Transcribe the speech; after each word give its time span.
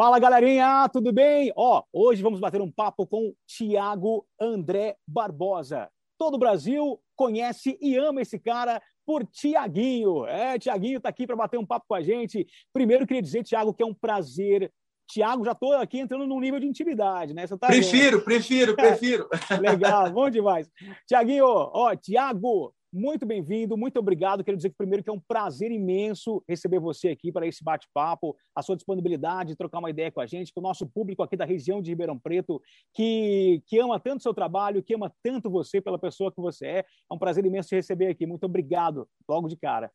Fala 0.00 0.18
galerinha, 0.18 0.88
tudo 0.90 1.12
bem? 1.12 1.52
Ó, 1.54 1.82
hoje 1.92 2.22
vamos 2.22 2.40
bater 2.40 2.58
um 2.58 2.72
papo 2.72 3.06
com 3.06 3.34
Tiago 3.46 4.26
André 4.40 4.96
Barbosa. 5.06 5.90
Todo 6.16 6.36
o 6.36 6.38
Brasil 6.38 6.98
conhece 7.14 7.76
e 7.82 7.98
ama 7.98 8.22
esse 8.22 8.38
cara 8.38 8.80
por 9.04 9.26
Tiaguinho. 9.26 10.24
É, 10.24 10.58
Tiaguinho 10.58 10.96
está 10.96 11.10
aqui 11.10 11.26
para 11.26 11.36
bater 11.36 11.58
um 11.58 11.66
papo 11.66 11.84
com 11.86 11.94
a 11.94 12.00
gente. 12.00 12.46
Primeiro 12.72 13.06
queria 13.06 13.20
dizer, 13.20 13.42
Tiago, 13.42 13.74
que 13.74 13.82
é 13.82 13.86
um 13.86 13.92
prazer. 13.92 14.72
Tiago, 15.06 15.44
já 15.44 15.52
estou 15.52 15.74
aqui 15.74 15.98
entrando 15.98 16.26
num 16.26 16.40
nível 16.40 16.60
de 16.60 16.66
intimidade, 16.66 17.34
né? 17.34 17.46
Tá 17.46 17.66
prefiro, 17.66 18.16
vendo? 18.16 18.24
prefiro, 18.24 18.72
prefiro. 18.80 19.28
Legal, 19.60 20.10
bom 20.10 20.30
demais. 20.30 20.66
Tiaguinho, 21.06 21.44
ó, 21.44 21.94
Tiago, 21.94 22.72
muito 22.92 23.24
bem-vindo, 23.24 23.76
muito 23.76 23.98
obrigado. 23.98 24.42
Quero 24.42 24.56
dizer 24.56 24.70
que, 24.70 24.76
primeiro, 24.76 25.02
que 25.02 25.10
é 25.10 25.12
um 25.12 25.20
prazer 25.20 25.70
imenso 25.70 26.42
receber 26.48 26.80
você 26.80 27.08
aqui 27.08 27.30
para 27.30 27.46
esse 27.46 27.62
bate-papo, 27.62 28.36
a 28.54 28.62
sua 28.62 28.76
disponibilidade 28.76 29.50
de 29.50 29.56
trocar 29.56 29.78
uma 29.78 29.90
ideia 29.90 30.10
com 30.10 30.20
a 30.20 30.26
gente, 30.26 30.52
com 30.52 30.60
o 30.60 30.62
nosso 30.62 30.86
público 30.86 31.22
aqui 31.22 31.36
da 31.36 31.44
região 31.44 31.80
de 31.80 31.90
Ribeirão 31.90 32.18
Preto, 32.18 32.60
que, 32.92 33.62
que 33.66 33.78
ama 33.78 34.00
tanto 34.00 34.20
o 34.20 34.22
seu 34.22 34.34
trabalho, 34.34 34.82
que 34.82 34.94
ama 34.94 35.12
tanto 35.22 35.50
você 35.50 35.80
pela 35.80 35.98
pessoa 35.98 36.32
que 36.32 36.40
você 36.40 36.66
é. 36.66 36.78
É 36.78 37.14
um 37.14 37.18
prazer 37.18 37.44
imenso 37.44 37.68
te 37.68 37.76
receber 37.76 38.08
aqui. 38.08 38.26
Muito 38.26 38.44
obrigado, 38.44 39.08
logo 39.28 39.48
de 39.48 39.56
cara. 39.56 39.90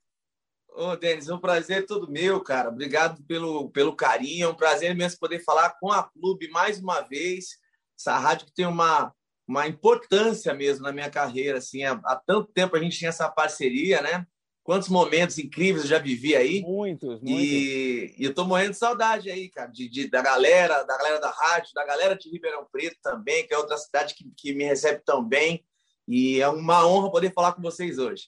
Ô, 0.69 0.95
Denis, 0.95 1.29
um 1.29 1.39
prazer 1.39 1.85
todo 1.85 2.11
meu, 2.11 2.41
cara. 2.41 2.69
Obrigado 2.69 3.23
pelo, 3.23 3.69
pelo 3.69 3.95
carinho. 3.95 4.45
É 4.45 4.49
um 4.49 4.55
prazer 4.55 4.91
imenso 4.91 5.17
poder 5.19 5.39
falar 5.39 5.77
com 5.79 5.91
a 5.91 6.03
Clube 6.03 6.49
mais 6.49 6.81
uma 6.81 7.01
vez. 7.01 7.57
Essa 7.97 8.17
rádio 8.17 8.47
que 8.47 8.53
tem 8.53 8.65
uma 8.65 9.13
uma 9.47 9.67
importância 9.67 10.53
mesmo 10.53 10.83
na 10.83 10.91
minha 10.91 11.09
carreira. 11.09 11.57
Assim, 11.57 11.83
há, 11.83 11.93
há, 12.05 12.21
tanto 12.25 12.51
tempo 12.51 12.75
a 12.75 12.79
gente 12.79 12.97
tinha 12.97 13.09
essa 13.09 13.29
parceria, 13.29 14.01
né? 14.01 14.25
Quantos 14.63 14.89
momentos 14.89 15.37
incríveis 15.37 15.83
eu 15.83 15.89
já 15.89 15.99
vivi 15.99 16.35
aí. 16.35 16.61
Muitos, 16.61 17.21
muitos. 17.21 17.29
E, 17.29 18.15
e 18.17 18.23
eu 18.23 18.33
tô 18.33 18.45
morrendo 18.45 18.71
de 18.71 18.77
saudade 18.77 19.29
aí, 19.29 19.47
cara, 19.47 19.67
de, 19.67 19.87
de, 19.87 20.09
da 20.09 20.23
galera, 20.23 20.81
da 20.83 20.97
galera 20.97 21.19
da 21.19 21.29
rádio, 21.29 21.71
da 21.75 21.85
galera 21.85 22.15
de 22.15 22.29
Ribeirão 22.31 22.65
Preto 22.71 22.97
também, 23.03 23.45
que 23.45 23.53
é 23.53 23.57
outra 23.57 23.77
cidade 23.77 24.15
que, 24.15 24.25
que 24.35 24.53
me 24.55 24.63
recebe 24.63 25.03
tão 25.05 25.23
bem. 25.23 25.63
E 26.07 26.41
é 26.41 26.47
uma 26.47 26.87
honra 26.87 27.11
poder 27.11 27.31
falar 27.31 27.53
com 27.53 27.61
vocês 27.61 27.99
hoje. 27.99 28.27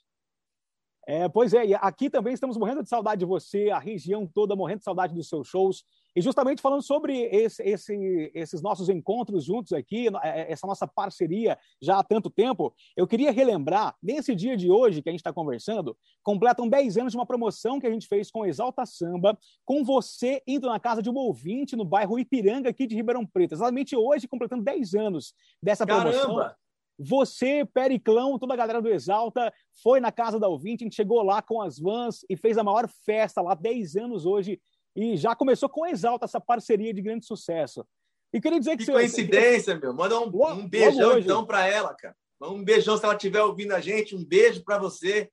É, 1.07 1.27
pois 1.29 1.53
é, 1.53 1.65
e 1.65 1.73
aqui 1.73 2.09
também 2.09 2.33
estamos 2.33 2.57
morrendo 2.57 2.83
de 2.83 2.89
saudade 2.89 3.19
de 3.19 3.25
você, 3.25 3.69
a 3.69 3.79
região 3.79 4.27
toda 4.27 4.57
morrendo 4.57 4.79
de 4.79 4.83
saudade 4.83 5.15
dos 5.15 5.29
seus 5.29 5.47
shows. 5.47 5.85
E 6.17 6.21
justamente 6.21 6.63
falando 6.63 6.81
sobre 6.81 7.25
esse, 7.25 7.61
esse, 7.61 8.31
esses 8.33 8.59
nossos 8.59 8.89
encontros 8.89 9.45
juntos 9.45 9.71
aqui, 9.71 10.07
é, 10.23 10.41
é, 10.41 10.51
essa 10.51 10.65
nossa 10.65 10.87
parceria 10.87 11.59
já 11.79 11.99
há 11.99 12.03
tanto 12.03 12.27
tempo, 12.27 12.73
eu 12.95 13.05
queria 13.05 13.31
relembrar, 13.31 13.95
nesse 14.01 14.33
dia 14.33 14.57
de 14.57 14.71
hoje 14.71 15.03
que 15.03 15.09
a 15.09 15.11
gente 15.11 15.19
está 15.19 15.31
conversando, 15.31 15.95
completam 16.23 16.67
10 16.67 16.97
anos 16.97 17.11
de 17.11 17.19
uma 17.19 17.25
promoção 17.27 17.79
que 17.79 17.85
a 17.85 17.91
gente 17.91 18.07
fez 18.07 18.31
com 18.31 18.43
Exalta 18.43 18.83
Samba, 18.83 19.37
com 19.63 19.83
você 19.83 20.41
indo 20.47 20.65
na 20.65 20.79
casa 20.79 21.03
de 21.03 21.09
um 21.11 21.15
ouvinte 21.15 21.75
no 21.75 21.85
bairro 21.85 22.17
Ipiranga, 22.17 22.71
aqui 22.71 22.87
de 22.87 22.95
Ribeirão 22.95 23.23
Preto. 23.23 23.53
Exatamente 23.53 23.95
hoje, 23.95 24.27
completando 24.27 24.63
10 24.63 24.95
anos 24.95 25.35
dessa 25.61 25.85
promoção. 25.85 26.35
Caramba! 26.35 26.57
Você, 26.99 27.63
Periclão, 27.63 28.39
toda 28.39 28.55
a 28.55 28.57
galera 28.57 28.81
do 28.81 28.89
Exalta, 28.89 29.53
foi 29.83 29.99
na 29.99 30.11
casa 30.11 30.39
da 30.39 30.47
ouvinte, 30.47 30.83
a 30.83 30.85
gente 30.85 30.95
chegou 30.95 31.21
lá 31.21 31.43
com 31.43 31.61
as 31.61 31.77
vans 31.77 32.25
e 32.27 32.35
fez 32.35 32.57
a 32.57 32.63
maior 32.63 32.89
festa 33.05 33.39
lá, 33.39 33.53
10 33.53 33.97
anos 33.97 34.25
hoje, 34.25 34.59
e 34.97 35.15
já 35.15 35.35
começou 35.35 35.69
com 35.69 35.85
Exalta 35.85 36.25
essa 36.25 36.41
parceria 36.41 36.91
de 36.91 37.03
grande 37.03 37.23
sucesso. 37.23 37.85
E 38.33 38.41
queria 38.41 38.57
dizer 38.57 38.75
que, 38.75 38.83
que 38.83 38.91
coincidência, 38.91 39.75
você... 39.75 39.79
meu. 39.79 39.93
Manda 39.93 40.19
um, 40.19 40.25
um 40.25 40.67
beijão 40.67 41.19
então 41.19 41.45
para 41.45 41.67
ela, 41.67 41.93
cara. 41.93 42.15
Um 42.41 42.63
beijão 42.63 42.97
se 42.97 43.05
ela 43.05 43.13
estiver 43.13 43.43
ouvindo 43.43 43.73
a 43.73 43.79
gente, 43.79 44.15
um 44.15 44.25
beijo 44.25 44.63
para 44.63 44.79
você. 44.79 45.29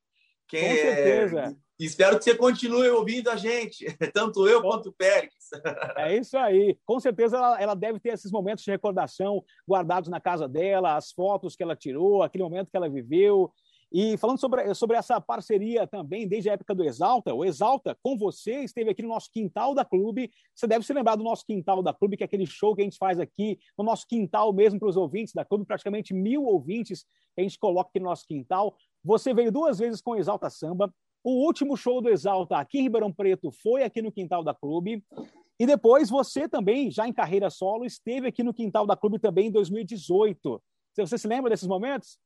Que 0.47 0.61
com 0.61 0.75
certeza. 0.75 1.41
É... 1.41 1.65
Espero 1.83 2.17
que 2.17 2.23
você 2.23 2.35
continue 2.35 2.89
ouvindo 2.89 3.29
a 3.29 3.35
gente, 3.35 3.85
tanto 4.13 4.47
eu 4.47 4.61
quanto 4.61 4.89
o 4.89 4.93
Pérez. 4.93 5.33
É 5.97 6.15
isso 6.15 6.37
aí. 6.37 6.77
Com 6.85 6.99
certeza 6.99 7.35
ela, 7.35 7.61
ela, 7.61 7.75
deve 7.75 7.99
ter 7.99 8.09
esses 8.09 8.31
momentos 8.31 8.63
de 8.63 8.71
recordação 8.71 9.43
guardados 9.67 10.09
na 10.09 10.21
casa 10.21 10.47
dela, 10.47 10.95
as 10.95 11.11
fotos 11.11 11.55
que 11.55 11.63
ela 11.63 11.75
tirou, 11.75 12.21
aquele 12.21 12.43
momento 12.43 12.69
que 12.69 12.77
ela 12.77 12.89
viveu. 12.89 13.51
E 13.97 14.17
falando 14.17 14.37
sobre, 14.37 14.73
sobre 14.73 14.97
essa 14.97 15.21
parceria 15.21 15.87
também, 15.87 16.27
desde 16.27 16.49
a 16.49 16.53
época 16.53 16.75
do 16.75 16.83
Exalta, 16.83 17.33
o 17.33 17.45
Exalta 17.45 17.97
com 18.03 18.17
você 18.17 18.55
esteve 18.55 18.89
aqui 18.89 19.01
no 19.01 19.07
nosso 19.07 19.31
quintal 19.31 19.73
da 19.73 19.85
clube. 19.85 20.29
Você 20.53 20.67
deve 20.67 20.85
se 20.85 20.91
lembrar 20.91 21.15
do 21.15 21.23
nosso 21.23 21.45
quintal 21.45 21.81
da 21.81 21.93
clube, 21.93 22.17
que 22.17 22.23
é 22.23 22.25
aquele 22.25 22.45
show 22.45 22.75
que 22.75 22.81
a 22.81 22.83
gente 22.83 22.97
faz 22.97 23.21
aqui 23.21 23.57
no 23.77 23.85
nosso 23.85 24.05
quintal 24.05 24.51
mesmo 24.51 24.81
para 24.81 24.89
os 24.89 24.97
ouvintes 24.97 25.33
da 25.33 25.45
clube, 25.45 25.63
praticamente 25.63 26.13
mil 26.13 26.43
ouvintes 26.43 27.05
que 27.33 27.39
a 27.39 27.41
gente 27.43 27.57
coloca 27.57 27.89
aqui 27.89 28.01
no 28.01 28.07
nosso 28.07 28.27
quintal. 28.27 28.75
Você 29.01 29.33
veio 29.33 29.49
duas 29.49 29.79
vezes 29.79 30.01
com 30.01 30.11
o 30.11 30.17
Exalta 30.17 30.49
Samba. 30.49 30.93
O 31.23 31.45
último 31.45 31.77
show 31.77 32.01
do 32.01 32.09
Exalta 32.09 32.57
aqui 32.57 32.79
em 32.79 32.83
Ribeirão 32.83 33.13
Preto 33.13 33.49
foi 33.49 33.83
aqui 33.83 34.01
no 34.01 34.11
quintal 34.11 34.43
da 34.43 34.53
clube. 34.53 35.01
E 35.57 35.65
depois 35.65 36.09
você 36.09 36.49
também, 36.49 36.91
já 36.91 37.07
em 37.07 37.13
carreira 37.13 37.49
solo, 37.49 37.85
esteve 37.85 38.27
aqui 38.27 38.43
no 38.43 38.53
quintal 38.53 38.85
da 38.85 38.97
clube 38.97 39.19
também 39.19 39.47
em 39.47 39.51
2018. 39.51 40.61
Você 40.97 41.17
se 41.17 41.27
lembra 41.29 41.49
desses 41.49 41.67
momentos? 41.67 42.19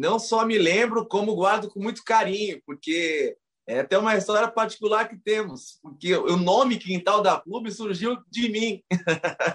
Não 0.00 0.18
só 0.18 0.46
me 0.46 0.56
lembro, 0.56 1.04
como 1.04 1.34
guardo 1.34 1.68
com 1.68 1.78
muito 1.78 2.02
carinho, 2.02 2.58
porque 2.64 3.36
é 3.68 3.80
até 3.80 3.98
uma 3.98 4.16
história 4.16 4.50
particular 4.50 5.06
que 5.06 5.18
temos, 5.18 5.78
porque 5.82 6.16
o 6.16 6.38
nome 6.38 6.78
Quintal 6.78 7.20
da 7.20 7.38
Clube 7.38 7.70
surgiu 7.70 8.16
de 8.30 8.48
mim. 8.48 8.82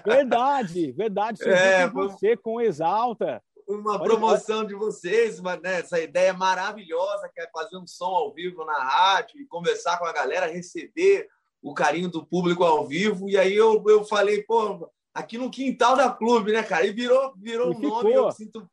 Verdade, 0.06 0.92
verdade. 0.92 1.38
Surgiu 1.38 1.56
é, 1.56 1.88
você 1.88 2.36
com 2.36 2.60
Exalta 2.60 3.42
uma 3.66 4.00
promoção 4.00 4.64
de 4.64 4.76
vocês, 4.76 5.40
uma, 5.40 5.56
né, 5.56 5.80
essa 5.80 5.98
ideia 5.98 6.32
maravilhosa 6.32 7.28
que 7.34 7.40
é 7.40 7.50
fazer 7.52 7.76
um 7.76 7.84
som 7.84 8.04
ao 8.04 8.32
vivo 8.32 8.64
na 8.64 8.78
rádio 8.78 9.40
e 9.40 9.46
conversar 9.46 9.98
com 9.98 10.04
a 10.04 10.12
galera, 10.12 10.46
receber 10.46 11.26
o 11.60 11.74
carinho 11.74 12.08
do 12.08 12.24
público 12.24 12.62
ao 12.62 12.86
vivo. 12.86 13.28
E 13.28 13.36
aí 13.36 13.52
eu, 13.52 13.82
eu 13.88 14.04
falei, 14.04 14.44
pô, 14.44 14.88
aqui 15.12 15.36
no 15.36 15.50
quintal 15.50 15.96
da 15.96 16.08
clube, 16.08 16.52
né, 16.52 16.62
cara? 16.62 16.86
E 16.86 16.92
virou, 16.92 17.34
virou 17.36 17.74
um 17.74 17.78
nome. 17.80 18.12
Eu 18.12 18.30
sinto 18.30 18.64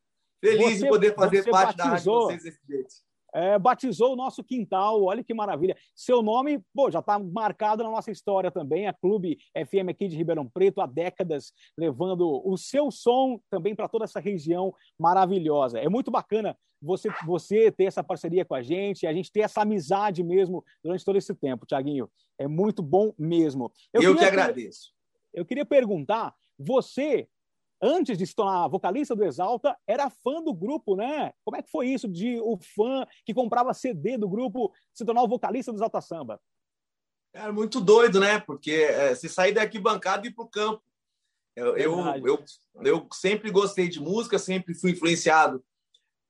feliz 0.48 0.80
você, 0.80 0.84
de 0.84 0.90
poder 0.90 1.16
fazer 1.16 1.50
parte 1.50 1.78
batizou. 1.78 2.28
da 2.28 2.34
rádio 2.34 2.38
de 2.38 2.44
vocês 2.44 2.44
desse 2.44 2.68
jeito 2.68 2.94
é, 3.34 3.58
batizou 3.58 4.14
o 4.14 4.16
nosso 4.16 4.44
quintal. 4.44 5.04
Olha 5.04 5.24
que 5.24 5.34
maravilha. 5.34 5.76
Seu 5.96 6.22
nome, 6.22 6.64
pô, 6.74 6.90
já 6.92 7.00
está 7.00 7.18
marcado 7.18 7.84
na 7.84 7.90
nossa 7.90 8.12
história 8.12 8.52
também. 8.52 8.88
A 8.88 8.94
Clube 8.94 9.38
FM 9.56 9.90
aqui 9.90 10.08
de 10.08 10.16
Ribeirão 10.16 10.48
Preto, 10.48 10.80
há 10.80 10.86
décadas, 10.86 11.52
levando 11.78 12.42
o 12.46 12.56
seu 12.58 12.92
som 12.92 13.40
também 13.50 13.76
para 13.76 13.90
toda 13.90 14.06
essa 14.06 14.20
região 14.20 14.74
maravilhosa. 14.98 15.80
É 15.80 15.90
muito 15.90 16.12
bacana 16.12 16.56
você, 16.81 17.10
você 17.25 17.72
ter 17.72 17.86
essa 17.86 18.04
parceria 18.04 18.46
com 18.46 18.54
a 18.54 18.62
gente, 18.62 19.08
a 19.08 19.14
gente 19.14 19.31
ter 19.31 19.42
essa 19.42 19.62
amizade 19.62 20.24
mesmo 20.24 20.64
durante 20.84 21.04
todo 21.04 21.18
esse 21.18 21.34
tempo, 21.34 21.66
Tiaguinho. 21.66 22.10
É 22.38 22.48
muito 22.48 22.84
bom 22.84 23.14
mesmo. 23.18 23.72
Eu, 23.92 24.04
Eu 24.04 24.16
que 24.16 24.25
agradeço. 24.25 24.92
Eu 25.34 25.46
queria 25.46 25.66
perguntar, 25.66 26.36
você 26.60 27.28
antes 27.84 28.18
de 28.18 28.26
se 28.26 28.34
tornar 28.34 28.70
vocalista 28.70 29.14
do 29.14 29.26
Exalta, 29.26 29.78
era 29.86 30.10
fã 30.10 30.42
do 30.42 30.54
grupo, 30.54 30.96
né? 30.96 31.34
Como 31.44 31.58
é 31.58 31.62
que 31.62 31.70
foi 31.70 31.88
isso 31.90 32.08
de 32.08 32.40
o 32.40 32.58
fã 32.58 33.06
que 33.26 33.34
comprava 33.34 33.74
CD 33.74 34.18
do 34.18 34.30
grupo 34.30 34.74
se 34.94 35.04
tornar 35.04 35.22
o 35.22 35.28
vocalista 35.28 35.72
do 35.72 35.78
Exalta 35.78 36.00
Samba? 36.00 36.40
Era 37.34 37.52
muito 37.52 37.82
doido, 37.82 38.22
né? 38.22 38.40
Porque 38.40 38.72
é, 38.72 39.14
se 39.16 39.28
sair 39.28 39.52
daqui 39.52 39.78
bancada 39.78 40.26
e 40.26 40.30
ir 40.30 40.34
para 40.34 40.46
o 40.46 40.50
campo. 40.50 40.82
Eu, 41.56 41.78
eu, 41.78 42.00
eu, 42.26 42.44
eu, 42.84 43.08
sempre 43.14 43.52
gostei 43.52 43.88
de 43.88 44.00
música, 44.00 44.40
sempre 44.40 44.74
fui 44.74 44.92
influenciado 44.92 45.64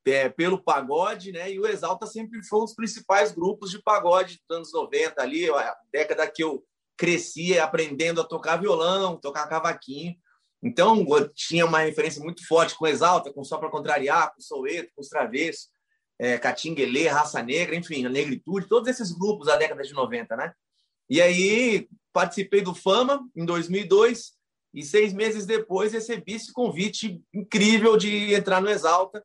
é, 0.05 0.27
pelo 0.27 0.61
pagode, 0.61 1.31
né? 1.31 1.51
E 1.51 1.59
o 1.59 1.67
Exalta 1.67 2.07
sempre 2.07 2.43
foi 2.43 2.59
um 2.59 2.65
dos 2.65 2.73
principais 2.73 3.31
grupos 3.31 3.69
de 3.69 3.81
pagode 3.81 4.41
dos 4.47 4.57
anos 4.57 4.73
90 4.73 5.21
ali, 5.21 5.49
a 5.49 5.77
década 5.91 6.29
que 6.29 6.43
eu 6.43 6.65
cresci 6.97 7.57
aprendendo 7.57 8.21
a 8.21 8.25
tocar 8.25 8.57
violão, 8.57 9.17
tocar 9.17 9.47
cavaquinho. 9.47 10.15
Então, 10.63 11.05
tinha 11.35 11.65
uma 11.65 11.79
referência 11.79 12.23
muito 12.23 12.47
forte 12.47 12.75
com 12.75 12.87
Exalta, 12.87 13.33
com 13.33 13.43
Só 13.43 13.57
para 13.57 13.69
Contrariar, 13.69 14.33
com 14.33 14.41
Soueto, 14.41 14.91
com 14.95 15.01
os 15.01 15.09
Travessos, 15.09 15.67
é, 16.17 16.37
Catinguelê, 16.37 17.07
Raça 17.07 17.43
Negra, 17.43 17.75
enfim, 17.75 18.05
a 18.05 18.09
Negritude, 18.09 18.69
todos 18.69 18.87
esses 18.87 19.11
grupos 19.11 19.47
da 19.47 19.57
década 19.57 19.83
de 19.83 19.93
90, 19.93 20.37
né? 20.37 20.53
E 21.09 21.21
aí, 21.21 21.89
participei 22.13 22.61
do 22.61 22.73
Fama 22.73 23.27
em 23.35 23.43
2002 23.43 24.31
e 24.73 24.83
seis 24.83 25.13
meses 25.13 25.45
depois 25.45 25.91
recebi 25.91 26.33
esse 26.33 26.51
convite 26.53 27.21
incrível 27.33 27.97
de 27.97 28.33
entrar 28.33 28.61
no 28.61 28.69
Exalta, 28.69 29.23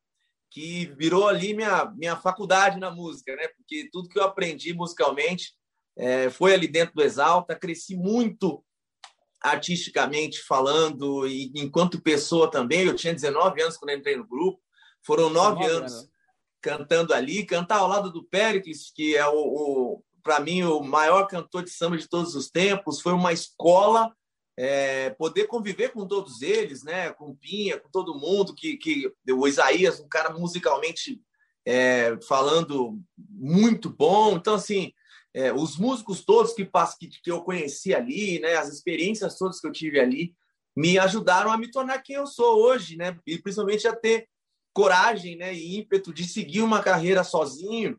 que 0.50 0.87
virou 0.99 1.29
ali 1.29 1.55
minha, 1.55 1.85
minha 1.96 2.17
faculdade 2.17 2.81
na 2.81 2.90
música, 2.90 3.37
né? 3.37 3.46
Porque 3.49 3.88
tudo 3.93 4.08
que 4.08 4.19
eu 4.19 4.25
aprendi 4.25 4.75
musicalmente 4.75 5.52
é, 5.96 6.31
foi 6.31 6.52
ali 6.52 6.67
dentro 6.67 6.94
do 6.96 7.02
Exalta, 7.02 7.55
cresci 7.55 7.96
muito 7.96 8.64
artisticamente 9.40 10.43
falando 10.43 11.26
e 11.26 11.52
enquanto 11.55 12.00
pessoa 12.00 12.50
também. 12.50 12.87
Eu 12.87 12.94
tinha 12.94 13.14
19 13.14 13.62
anos 13.62 13.76
quando 13.76 13.93
entrei 13.93 14.17
no 14.17 14.26
grupo, 14.26 14.61
foram 15.05 15.31
nove 15.31 15.64
anos 15.64 16.08
cantando 16.61 17.14
ali, 17.14 17.46
cantar 17.46 17.79
ao 17.79 17.88
lado 17.88 18.11
do 18.11 18.25
Péricles, 18.25 18.90
que 18.94 19.17
é 19.17 19.26
o, 19.26 19.35
o 19.35 20.02
para 20.23 20.40
mim 20.40 20.62
o 20.64 20.81
maior 20.82 21.26
cantor 21.26 21.62
de 21.64 21.70
samba 21.70 21.96
de 21.96 22.08
todos 22.08 22.35
os 22.35 22.50
tempos, 22.50 23.00
foi 23.00 23.12
uma 23.12 23.32
escola. 23.32 24.12
É, 24.61 25.11
poder 25.11 25.46
conviver 25.46 25.93
com 25.93 26.05
todos 26.05 26.43
eles, 26.43 26.82
né, 26.82 27.12
com 27.12 27.32
Pinha, 27.37 27.79
com 27.79 27.88
todo 27.90 28.19
mundo, 28.19 28.52
que, 28.56 28.76
que 28.76 29.08
o 29.31 29.46
Isaías, 29.46 30.00
um 30.00 30.08
cara 30.08 30.31
musicalmente 30.31 31.23
é, 31.64 32.19
falando 32.26 33.00
muito 33.17 33.88
bom. 33.88 34.35
Então, 34.35 34.55
assim, 34.55 34.93
é, 35.34 35.52
os 35.52 35.76
músicos 35.76 36.25
todos 36.25 36.52
que, 36.52 36.64
que, 36.64 37.22
que 37.22 37.30
eu 37.30 37.42
conheci 37.42 37.94
ali, 37.94 38.38
né, 38.40 38.56
as 38.56 38.69
experiências 38.69 39.36
todas 39.36 39.60
que 39.60 39.66
eu 39.66 39.72
tive 39.72 40.00
ali, 40.00 40.34
me 40.76 40.98
ajudaram 40.98 41.50
a 41.50 41.58
me 41.58 41.70
tornar 41.70 42.02
quem 42.02 42.16
eu 42.16 42.26
sou 42.26 42.62
hoje, 42.62 42.96
né? 42.96 43.19
E 43.26 43.36
principalmente 43.38 43.86
a 43.88 43.94
ter 43.94 44.28
coragem, 44.72 45.36
né, 45.36 45.52
e 45.52 45.76
ímpeto 45.76 46.14
de 46.14 46.25
seguir 46.25 46.62
uma 46.62 46.80
carreira 46.80 47.25
sozinho, 47.25 47.98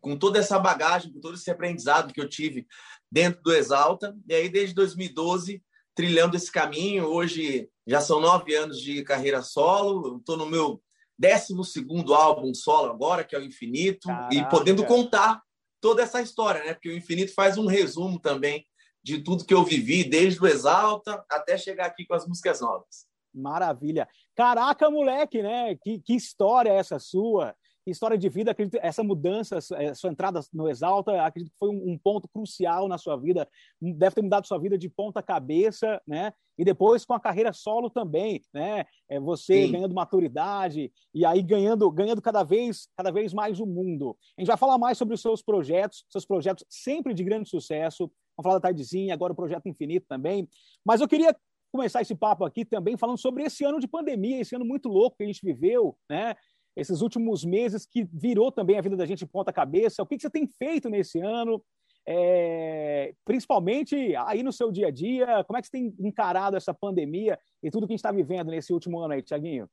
com 0.00 0.16
toda 0.16 0.38
essa 0.38 0.58
bagagem, 0.58 1.12
com 1.12 1.20
todo 1.20 1.34
esse 1.34 1.50
aprendizado 1.50 2.12
que 2.12 2.20
eu 2.20 2.28
tive 2.28 2.66
dentro 3.10 3.42
do 3.42 3.52
Exalta. 3.52 4.16
E 4.28 4.34
aí, 4.34 4.48
desde 4.48 4.74
2012, 4.74 5.62
trilhando 5.94 6.36
esse 6.36 6.50
caminho. 6.50 7.06
Hoje 7.06 7.68
já 7.86 8.00
são 8.00 8.20
nove 8.20 8.54
anos 8.54 8.80
de 8.80 9.02
carreira 9.02 9.42
solo. 9.42 10.18
Estou 10.18 10.36
no 10.36 10.46
meu 10.46 10.80
décimo 11.18 11.64
segundo 11.64 12.14
álbum 12.14 12.54
solo 12.54 12.92
agora, 12.92 13.24
que 13.24 13.34
é 13.34 13.38
o 13.38 13.42
Infinito, 13.42 14.06
Caraca. 14.06 14.34
e 14.34 14.48
podendo 14.48 14.84
contar 14.84 15.42
toda 15.80 16.02
essa 16.02 16.20
história, 16.20 16.64
né? 16.64 16.74
Porque 16.74 16.88
o 16.88 16.96
Infinito 16.96 17.34
faz 17.34 17.56
um 17.58 17.66
resumo 17.66 18.18
também 18.18 18.66
de 19.02 19.22
tudo 19.22 19.44
que 19.44 19.54
eu 19.54 19.64
vivi, 19.64 20.04
desde 20.04 20.40
o 20.42 20.46
Exalta 20.46 21.24
até 21.30 21.56
chegar 21.56 21.86
aqui 21.86 22.04
com 22.06 22.14
as 22.14 22.26
músicas 22.26 22.60
novas. 22.60 23.06
Maravilha. 23.32 24.08
Caraca, 24.34 24.90
moleque, 24.90 25.42
né? 25.42 25.76
Que, 25.76 26.00
que 26.00 26.14
história 26.14 26.70
é 26.70 26.76
essa 26.76 26.98
sua? 26.98 27.54
História 27.90 28.18
de 28.18 28.28
vida, 28.28 28.50
acredito, 28.50 28.78
essa 28.82 29.02
mudança, 29.02 29.58
é, 29.76 29.94
sua 29.94 30.10
entrada 30.10 30.40
no 30.52 30.68
Exalta, 30.68 31.22
acredito 31.22 31.52
que 31.52 31.58
foi 31.58 31.70
um, 31.70 31.92
um, 31.92 31.98
ponto 31.98 32.28
crucial 32.28 32.88
na 32.88 32.98
sua 32.98 33.16
vida, 33.16 33.48
deve 33.80 34.14
ter 34.14 34.22
mudado 34.22 34.46
sua 34.46 34.58
vida 34.58 34.76
de 34.76 34.88
ponta 34.88 35.22
cabeça, 35.22 36.00
né? 36.06 36.32
E 36.56 36.64
depois 36.64 37.04
com 37.04 37.14
a 37.14 37.20
carreira 37.20 37.52
solo 37.52 37.88
também, 37.88 38.42
né? 38.52 38.84
É 39.08 39.20
você 39.20 39.66
Sim. 39.66 39.72
ganhando 39.72 39.94
maturidade 39.94 40.92
e 41.14 41.24
aí 41.24 41.40
ganhando, 41.42 41.90
ganhando 41.90 42.20
cada 42.20 42.42
vez, 42.42 42.88
cada 42.96 43.10
vez 43.10 43.32
mais 43.32 43.60
o 43.60 43.66
mundo. 43.66 44.16
A 44.36 44.40
gente 44.40 44.48
vai 44.48 44.56
falar 44.56 44.78
mais 44.78 44.98
sobre 44.98 45.14
os 45.14 45.22
seus 45.22 45.42
projetos, 45.42 46.04
seus 46.10 46.26
projetos 46.26 46.64
sempre 46.68 47.14
de 47.14 47.22
grande 47.22 47.48
sucesso. 47.48 48.10
Vamos 48.36 48.44
falar 48.44 48.54
da 48.54 48.68
Tardezinha, 48.68 49.14
agora 49.14 49.32
o 49.32 49.36
Projeto 49.36 49.68
Infinito 49.68 50.06
também. 50.08 50.48
Mas 50.84 51.00
eu 51.00 51.08
queria 51.08 51.34
começar 51.72 52.02
esse 52.02 52.14
papo 52.14 52.44
aqui 52.44 52.64
também 52.64 52.96
falando 52.96 53.18
sobre 53.18 53.44
esse 53.44 53.64
ano 53.64 53.78
de 53.78 53.86
pandemia, 53.86 54.40
esse 54.40 54.54
ano 54.54 54.64
muito 54.64 54.88
louco 54.88 55.16
que 55.16 55.24
a 55.24 55.26
gente 55.26 55.44
viveu, 55.44 55.96
né? 56.08 56.34
Esses 56.78 57.00
últimos 57.00 57.44
meses 57.44 57.84
que 57.84 58.08
virou 58.12 58.52
também 58.52 58.78
a 58.78 58.80
vida 58.80 58.96
da 58.96 59.04
gente 59.04 59.18
de 59.18 59.26
ponta 59.26 59.52
cabeça. 59.52 60.02
O 60.02 60.06
que, 60.06 60.16
que 60.16 60.22
você 60.22 60.30
tem 60.30 60.46
feito 60.46 60.88
nesse 60.88 61.18
ano? 61.18 61.62
É, 62.06 63.12
principalmente 63.24 64.14
aí 64.16 64.42
no 64.42 64.52
seu 64.52 64.70
dia 64.70 64.86
a 64.86 64.90
dia, 64.90 65.44
como 65.44 65.58
é 65.58 65.60
que 65.60 65.66
você 65.66 65.72
tem 65.72 65.94
encarado 65.98 66.56
essa 66.56 66.72
pandemia 66.72 67.38
e 67.62 67.70
tudo 67.70 67.86
que 67.86 67.92
a 67.92 67.94
gente 67.94 68.00
está 68.00 68.12
vivendo 68.12 68.50
nesse 68.50 68.72
último 68.72 69.00
ano 69.00 69.14
aí, 69.14 69.22
Tiaguinho? 69.22 69.68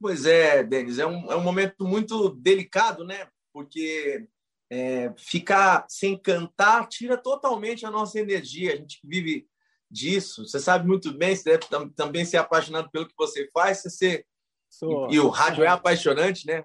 Pois 0.00 0.26
é, 0.26 0.62
Denis, 0.62 0.98
é 0.98 1.06
um, 1.06 1.30
é 1.30 1.36
um 1.36 1.42
momento 1.42 1.86
muito 1.86 2.30
delicado, 2.30 3.04
né? 3.04 3.28
Porque 3.52 4.28
é, 4.70 5.12
ficar 5.16 5.86
sem 5.88 6.18
cantar 6.18 6.88
tira 6.88 7.16
totalmente 7.16 7.86
a 7.86 7.90
nossa 7.90 8.18
energia. 8.18 8.72
A 8.72 8.76
gente 8.76 9.00
vive 9.04 9.46
disso. 9.90 10.46
Você 10.46 10.58
sabe 10.58 10.86
muito 10.86 11.12
bem, 11.12 11.34
você 11.34 11.56
deve 11.56 11.90
também 11.94 12.24
ser 12.24 12.36
apaixonado 12.38 12.90
pelo 12.90 13.08
que 13.08 13.14
você 13.16 13.48
faz. 13.52 13.82
Você 13.82 14.24
Sou... 14.68 15.10
E, 15.10 15.18
o 15.18 15.28
rádio 15.28 15.64
é 15.64 15.68
apaixonante, 15.68 16.46
né? 16.46 16.62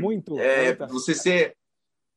Muito. 0.00 0.38
É, 0.38 0.74
você 0.86 1.14
ser 1.14 1.56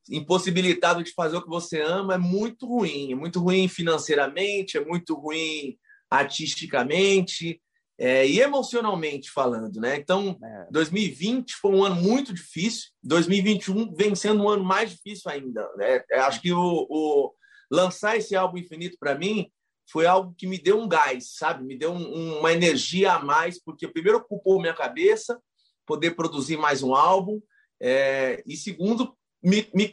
impossibilitado 0.10 1.04
de 1.04 1.12
fazer 1.12 1.38
o 1.38 1.42
que 1.42 1.50
você 1.50 1.82
ama 1.82 2.16
é 2.16 2.18
muito 2.18 2.68
ruim. 2.68 3.12
É 3.12 3.16
muito 3.16 3.40
ruim 3.40 3.68
financeiramente, 3.68 4.78
é 4.78 4.84
muito 4.84 5.16
ruim 5.16 5.78
artisticamente 6.10 7.62
é, 7.98 8.28
e 8.28 8.42
emocionalmente 8.42 9.32
falando, 9.32 9.80
né? 9.80 9.96
Então, 9.96 10.38
é. 10.44 10.68
2020 10.70 11.56
foi 11.56 11.72
um 11.72 11.84
ano 11.84 11.96
muito 11.96 12.34
difícil. 12.34 12.90
2021 13.04 13.94
vem 13.94 14.14
sendo 14.16 14.44
um 14.44 14.50
ano 14.50 14.64
mais 14.64 14.92
difícil 14.92 15.32
ainda. 15.32 15.68
Né? 15.76 16.04
Acho 16.14 16.42
que 16.42 16.52
o, 16.52 16.86
o 16.90 17.34
lançar 17.72 18.18
esse 18.18 18.36
álbum 18.36 18.58
Infinito 18.58 18.98
para 19.00 19.16
mim 19.16 19.50
foi 19.88 20.06
algo 20.06 20.34
que 20.38 20.48
me 20.48 20.58
deu 20.58 20.80
um 20.80 20.88
gás, 20.88 21.36
sabe? 21.36 21.64
Me 21.64 21.78
deu 21.78 21.92
um, 21.92 22.40
uma 22.40 22.52
energia 22.52 23.14
a 23.14 23.20
mais, 23.20 23.62
porque 23.62 23.88
primeiro 23.88 24.20
ocupou 24.20 24.60
minha 24.60 24.74
cabeça 24.74 25.40
poder 25.86 26.12
produzir 26.12 26.58
mais 26.58 26.82
um 26.82 26.96
álbum, 26.96 27.40
é, 27.80 28.44
e 28.46 28.56
segundo, 28.58 29.16
me, 29.44 29.70
me 29.74 29.92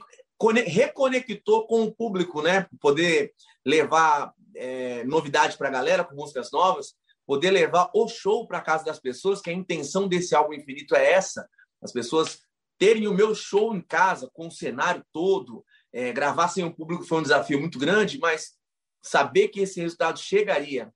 reconectou 0.66 1.66
com 1.66 1.82
o 1.82 1.92
público, 1.92 2.42
né? 2.42 2.66
Poder 2.80 3.32
levar 3.64 4.32
é, 4.56 5.04
novidade 5.04 5.56
para 5.56 5.68
a 5.68 5.72
galera 5.72 6.04
com 6.04 6.14
músicas 6.14 6.50
novas, 6.50 6.94
poder 7.26 7.50
levar 7.50 7.90
o 7.94 8.08
show 8.08 8.46
para 8.46 8.60
casa 8.60 8.84
das 8.84 8.98
pessoas, 8.98 9.40
que 9.40 9.50
a 9.50 9.52
intenção 9.52 10.08
desse 10.08 10.34
álbum 10.34 10.54
infinito 10.54 10.94
é 10.96 11.12
essa: 11.12 11.48
as 11.82 11.92
pessoas 11.92 12.40
terem 12.78 13.06
o 13.06 13.14
meu 13.14 13.34
show 13.34 13.74
em 13.74 13.80
casa, 13.80 14.30
com 14.32 14.48
o 14.48 14.52
cenário 14.52 15.04
todo. 15.12 15.64
É, 15.92 16.10
gravar 16.10 16.48
sem 16.48 16.64
o 16.64 16.74
público 16.74 17.04
foi 17.04 17.18
um 17.18 17.22
desafio 17.22 17.60
muito 17.60 17.78
grande, 17.78 18.18
mas 18.18 18.52
saber 19.02 19.48
que 19.48 19.60
esse 19.60 19.80
resultado 19.80 20.18
chegaria 20.18 20.92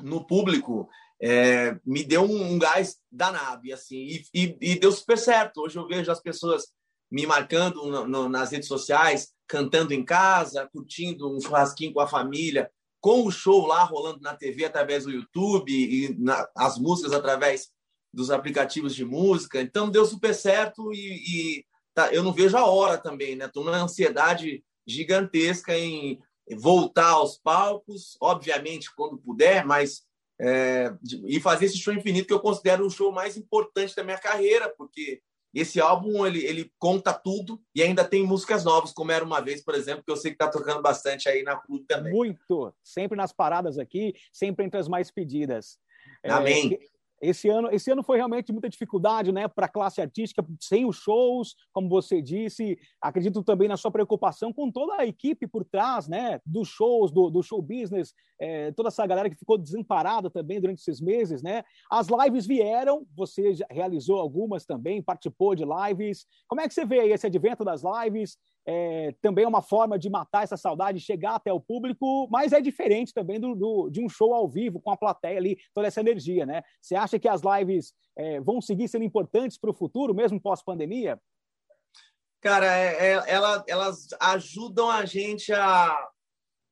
no 0.00 0.26
público 0.26 0.88
é, 1.22 1.78
me 1.86 2.02
deu 2.02 2.22
um, 2.22 2.54
um, 2.54 2.58
gás 2.58 2.98
danado 3.10 3.66
e 3.66 3.72
assim 3.72 3.96
e, 3.96 4.26
e, 4.34 4.58
e, 4.60 4.78
deu 4.78 4.90
super 4.90 5.16
certo. 5.16 5.62
Hoje 5.62 5.78
eu 5.78 5.86
vejo 5.86 6.10
as 6.10 6.20
pessoas 6.20 6.66
me 7.10 7.26
marcando 7.26 7.86
no, 7.86 8.06
no, 8.06 8.28
nas 8.28 8.50
redes 8.50 8.68
sociais, 8.68 9.32
cantando 9.46 9.94
em 9.94 10.04
casa, 10.04 10.68
curtindo 10.72 11.34
um 11.34 11.40
churrasquinho 11.40 11.92
com 11.92 12.00
a 12.00 12.08
família, 12.08 12.70
com 13.00 13.24
o 13.24 13.30
show 13.30 13.66
lá 13.66 13.84
rolando 13.84 14.20
na 14.20 14.34
TV 14.34 14.64
através 14.64 15.04
do 15.04 15.12
YouTube 15.12 15.72
e 15.72 16.14
na, 16.18 16.48
as 16.56 16.76
músicas 16.76 17.12
através 17.12 17.68
dos 18.12 18.30
aplicativos 18.30 18.94
de 18.94 19.04
música. 19.04 19.60
Então 19.60 19.90
deu 19.90 20.04
super 20.04 20.34
certo 20.34 20.92
e, 20.92 21.58
e 21.58 21.64
tá, 21.94 22.12
eu 22.12 22.22
não 22.22 22.32
vejo 22.32 22.56
a 22.56 22.66
hora 22.66 22.98
também, 22.98 23.36
né? 23.36 23.46
Estou 23.46 23.64
numa 23.64 23.76
ansiedade 23.76 24.64
gigantesca 24.86 25.76
em 25.76 26.18
voltar 26.56 27.10
aos 27.10 27.38
palcos, 27.38 28.16
obviamente, 28.20 28.94
quando 28.94 29.18
puder, 29.18 29.64
mas 29.64 30.02
é, 30.40 30.92
e 31.26 31.40
fazer 31.40 31.66
esse 31.66 31.78
show 31.78 31.94
infinito 31.94 32.26
que 32.26 32.32
eu 32.34 32.40
considero 32.40 32.84
o 32.84 32.90
show 32.90 33.12
mais 33.12 33.36
importante 33.36 33.94
da 33.94 34.04
minha 34.04 34.18
carreira, 34.18 34.68
porque 34.76 35.22
esse 35.54 35.80
álbum 35.80 36.26
ele, 36.26 36.44
ele 36.44 36.72
conta 36.78 37.12
tudo 37.12 37.62
e 37.74 37.82
ainda 37.82 38.04
tem 38.04 38.24
músicas 38.26 38.64
novas, 38.64 38.92
como 38.92 39.12
era 39.12 39.24
uma 39.24 39.40
vez, 39.40 39.62
por 39.62 39.74
exemplo, 39.74 40.02
que 40.04 40.10
eu 40.10 40.16
sei 40.16 40.32
que 40.32 40.34
está 40.34 40.50
tocando 40.50 40.82
bastante 40.82 41.28
aí 41.28 41.44
na 41.44 41.56
clube 41.56 41.86
também. 41.86 42.12
Muito, 42.12 42.74
sempre 42.82 43.16
nas 43.16 43.32
paradas 43.32 43.78
aqui, 43.78 44.14
sempre 44.32 44.64
entre 44.64 44.80
as 44.80 44.88
mais 44.88 45.12
pedidas. 45.12 45.78
Amém. 46.24 46.74
É, 46.74 46.93
esse 47.24 47.48
ano, 47.48 47.68
esse 47.72 47.90
ano 47.90 48.02
foi 48.02 48.16
realmente 48.16 48.52
muita 48.52 48.68
dificuldade 48.68 49.32
né, 49.32 49.48
para 49.48 49.66
a 49.66 49.68
classe 49.68 50.00
artística, 50.00 50.44
sem 50.60 50.84
os 50.84 50.96
shows, 50.96 51.54
como 51.72 51.88
você 51.88 52.20
disse. 52.20 52.78
Acredito 53.00 53.42
também 53.42 53.68
na 53.68 53.76
sua 53.76 53.90
preocupação 53.90 54.52
com 54.52 54.70
toda 54.70 55.00
a 55.00 55.06
equipe 55.06 55.46
por 55.46 55.64
trás 55.64 56.08
né, 56.08 56.40
dos 56.44 56.68
shows, 56.68 57.10
do, 57.10 57.30
do 57.30 57.42
show 57.42 57.60
business, 57.62 58.12
é, 58.38 58.72
toda 58.72 58.88
essa 58.88 59.06
galera 59.06 59.30
que 59.30 59.36
ficou 59.36 59.58
desamparada 59.58 60.30
também 60.30 60.60
durante 60.60 60.80
esses 60.80 61.00
meses. 61.00 61.42
Né? 61.42 61.64
As 61.90 62.08
lives 62.08 62.46
vieram, 62.46 63.06
você 63.16 63.54
realizou 63.70 64.18
algumas 64.18 64.64
também, 64.64 65.02
participou 65.02 65.54
de 65.54 65.64
lives. 65.64 66.26
Como 66.46 66.60
é 66.60 66.68
que 66.68 66.74
você 66.74 66.84
vê 66.84 67.08
esse 67.08 67.26
advento 67.26 67.64
das 67.64 67.82
lives? 67.82 68.36
É, 68.66 69.14
também 69.20 69.44
é 69.44 69.48
uma 69.48 69.62
forma 69.62 69.98
de 69.98 70.08
matar 70.08 70.44
essa 70.44 70.56
saudade, 70.56 71.00
chegar 71.00 71.34
até 71.34 71.52
o 71.52 71.60
público, 71.60 72.28
mas 72.30 72.52
é 72.52 72.60
diferente 72.60 73.12
também 73.12 73.38
do, 73.38 73.54
do, 73.54 73.90
de 73.90 74.00
um 74.00 74.08
show 74.08 74.32
ao 74.32 74.48
vivo, 74.48 74.80
com 74.80 74.90
a 74.90 74.96
plateia 74.96 75.36
ali, 75.36 75.58
toda 75.74 75.86
essa 75.86 76.00
energia, 76.00 76.46
né? 76.46 76.62
Você 76.80 76.94
acha 76.94 77.18
que 77.18 77.28
as 77.28 77.42
lives 77.42 77.92
é, 78.16 78.40
vão 78.40 78.60
seguir 78.60 78.88
sendo 78.88 79.04
importantes 79.04 79.58
para 79.58 79.70
o 79.70 79.74
futuro, 79.74 80.14
mesmo 80.14 80.40
pós-pandemia? 80.40 81.20
Cara, 82.40 82.66
é, 82.76 83.12
é, 83.12 83.22
ela, 83.26 83.64
elas 83.66 84.08
ajudam 84.20 84.90
a 84.90 85.04
gente 85.04 85.52
a, 85.52 86.08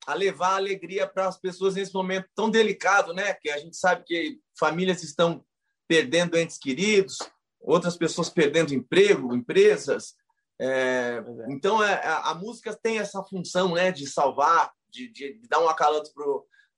a 0.07 0.15
levar 0.15 0.57
alegria 0.57 1.07
para 1.07 1.29
as 1.29 1.39
pessoas 1.39 1.75
nesse 1.75 1.95
momento 1.95 2.29
tão 2.35 2.51
delicado, 2.51 3.13
né? 3.13 3.35
Que 3.35 3.51
a 3.51 3.59
gente 3.59 3.77
sabe 3.77 4.05
que 4.05 4.39
famílias 4.59 5.03
estão 5.03 5.45
perdendo 5.87 6.39
entes 6.39 6.59
queridos, 6.59 7.19
outras 7.61 7.97
pessoas 7.97 8.31
perdendo 8.31 8.75
emprego, 8.75 9.35
empresas, 9.35 10.15
é, 10.61 10.67
é. 10.67 11.53
Então, 11.53 11.83
é, 11.83 11.95
a, 12.07 12.31
a, 12.31 12.35
música 12.35 12.79
tem 12.81 12.99
essa 12.99 13.23
função 13.23 13.75
né, 13.75 13.91
de 13.91 14.07
salvar, 14.07 14.73
de, 14.91 15.09
de, 15.09 15.39
de 15.39 15.49
dar 15.49 15.61
um 15.61 15.69
acalanto 15.69 16.11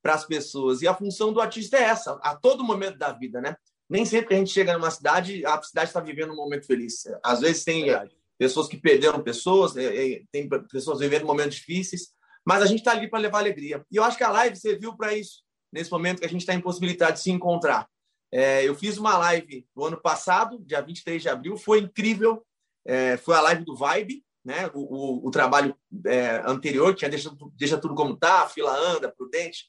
para 0.02 0.14
as 0.14 0.24
pessoas. 0.24 0.82
E 0.82 0.88
a 0.88 0.94
função 0.94 1.32
do 1.32 1.40
artista 1.40 1.76
é 1.76 1.82
essa, 1.82 2.18
a 2.22 2.34
todo 2.36 2.64
momento 2.64 2.98
da 2.98 3.12
vida. 3.12 3.40
Né? 3.40 3.56
Nem 3.88 4.04
sempre 4.04 4.28
que 4.28 4.34
a 4.34 4.38
gente 4.38 4.52
chega 4.52 4.72
numa 4.72 4.90
cidade, 4.90 5.44
a 5.44 5.60
cidade 5.62 5.90
está 5.90 6.00
vivendo 6.00 6.32
um 6.32 6.36
momento 6.36 6.66
feliz. 6.66 7.04
Às 7.22 7.40
vezes 7.40 7.64
tem 7.64 7.84
Verdade. 7.84 8.16
pessoas 8.38 8.68
que 8.68 8.76
perderam 8.76 9.22
pessoas, 9.22 9.76
é, 9.76 10.22
tem 10.30 10.48
pessoas 10.70 11.00
vivendo 11.00 11.26
momentos 11.26 11.56
difíceis, 11.56 12.08
mas 12.44 12.62
a 12.62 12.66
gente 12.66 12.80
está 12.80 12.92
ali 12.92 13.08
para 13.08 13.18
levar 13.18 13.38
alegria. 13.38 13.84
E 13.90 13.96
eu 13.96 14.04
acho 14.04 14.16
que 14.16 14.24
a 14.24 14.30
live 14.30 14.56
serviu 14.56 14.96
para 14.96 15.14
isso, 15.14 15.42
nesse 15.72 15.90
momento 15.90 16.20
que 16.20 16.26
a 16.26 16.30
gente 16.30 16.42
está 16.42 16.54
impossibilitado 16.54 17.14
de 17.14 17.20
se 17.20 17.30
encontrar. 17.30 17.88
É, 18.30 18.66
eu 18.66 18.74
fiz 18.74 18.98
uma 18.98 19.16
live 19.16 19.66
no 19.76 19.84
ano 19.84 20.00
passado, 20.00 20.58
dia 20.64 20.80
23 20.80 21.22
de 21.22 21.28
abril, 21.28 21.56
foi 21.56 21.78
incrível 21.80 22.44
é, 22.86 23.16
foi 23.16 23.34
a 23.36 23.40
live 23.40 23.64
do 23.64 23.76
Vibe, 23.76 24.24
né? 24.44 24.70
o, 24.74 24.80
o, 24.80 25.28
o 25.28 25.30
trabalho 25.30 25.76
é, 26.06 26.42
anterior, 26.46 26.94
que 26.94 27.04
é 27.04 27.08
deixa, 27.08 27.34
deixa 27.54 27.78
tudo 27.78 27.94
como 27.94 28.16
tá, 28.16 28.46
fila 28.48 28.76
anda, 28.76 29.10
prudente. 29.10 29.66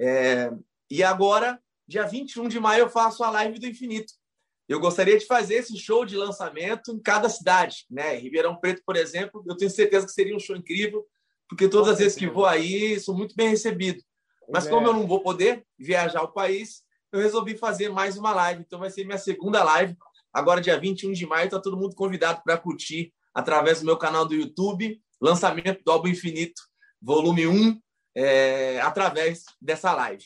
É, 0.00 0.50
e 0.90 1.02
agora, 1.02 1.60
dia 1.86 2.06
21 2.06 2.48
de 2.48 2.60
maio, 2.60 2.82
eu 2.82 2.90
faço 2.90 3.24
a 3.24 3.30
live 3.30 3.58
do 3.58 3.66
infinito. 3.66 4.12
Eu 4.68 4.80
gostaria 4.80 5.18
de 5.18 5.26
fazer 5.26 5.54
esse 5.54 5.76
show 5.76 6.04
de 6.04 6.16
lançamento 6.16 6.92
em 6.92 7.00
cada 7.00 7.28
cidade. 7.28 7.84
Né? 7.90 8.16
Ribeirão 8.16 8.56
Preto, 8.56 8.82
por 8.86 8.96
exemplo, 8.96 9.44
eu 9.46 9.56
tenho 9.56 9.70
certeza 9.70 10.06
que 10.06 10.12
seria 10.12 10.36
um 10.36 10.40
show 10.40 10.56
incrível, 10.56 11.04
porque 11.48 11.68
todas 11.68 11.88
as 11.88 11.98
vezes 11.98 12.16
que 12.16 12.26
vou 12.26 12.46
aí, 12.46 12.98
sou 13.00 13.16
muito 13.16 13.34
bem 13.34 13.48
recebido. 13.48 14.02
Mas 14.48 14.66
como 14.68 14.86
eu 14.86 14.92
não 14.92 15.06
vou 15.06 15.22
poder 15.22 15.64
viajar 15.78 16.22
o 16.22 16.32
país, 16.32 16.82
eu 17.12 17.20
resolvi 17.20 17.56
fazer 17.56 17.88
mais 17.90 18.16
uma 18.16 18.32
live. 18.32 18.62
Então 18.62 18.78
vai 18.78 18.90
ser 18.90 19.04
minha 19.04 19.18
segunda 19.18 19.62
live. 19.62 19.96
Agora, 20.32 20.60
dia 20.60 20.78
21 20.78 21.12
de 21.12 21.26
maio, 21.26 21.44
está 21.44 21.60
todo 21.60 21.76
mundo 21.76 21.94
convidado 21.94 22.40
para 22.42 22.56
curtir 22.56 23.12
através 23.34 23.80
do 23.80 23.86
meu 23.86 23.96
canal 23.96 24.26
do 24.26 24.34
YouTube, 24.34 25.00
lançamento 25.20 25.82
do 25.84 25.90
álbum 25.90 26.08
Infinito, 26.08 26.62
volume 27.00 27.46
1, 27.46 27.80
é, 28.14 28.80
através 28.80 29.44
dessa 29.60 29.92
live. 29.92 30.24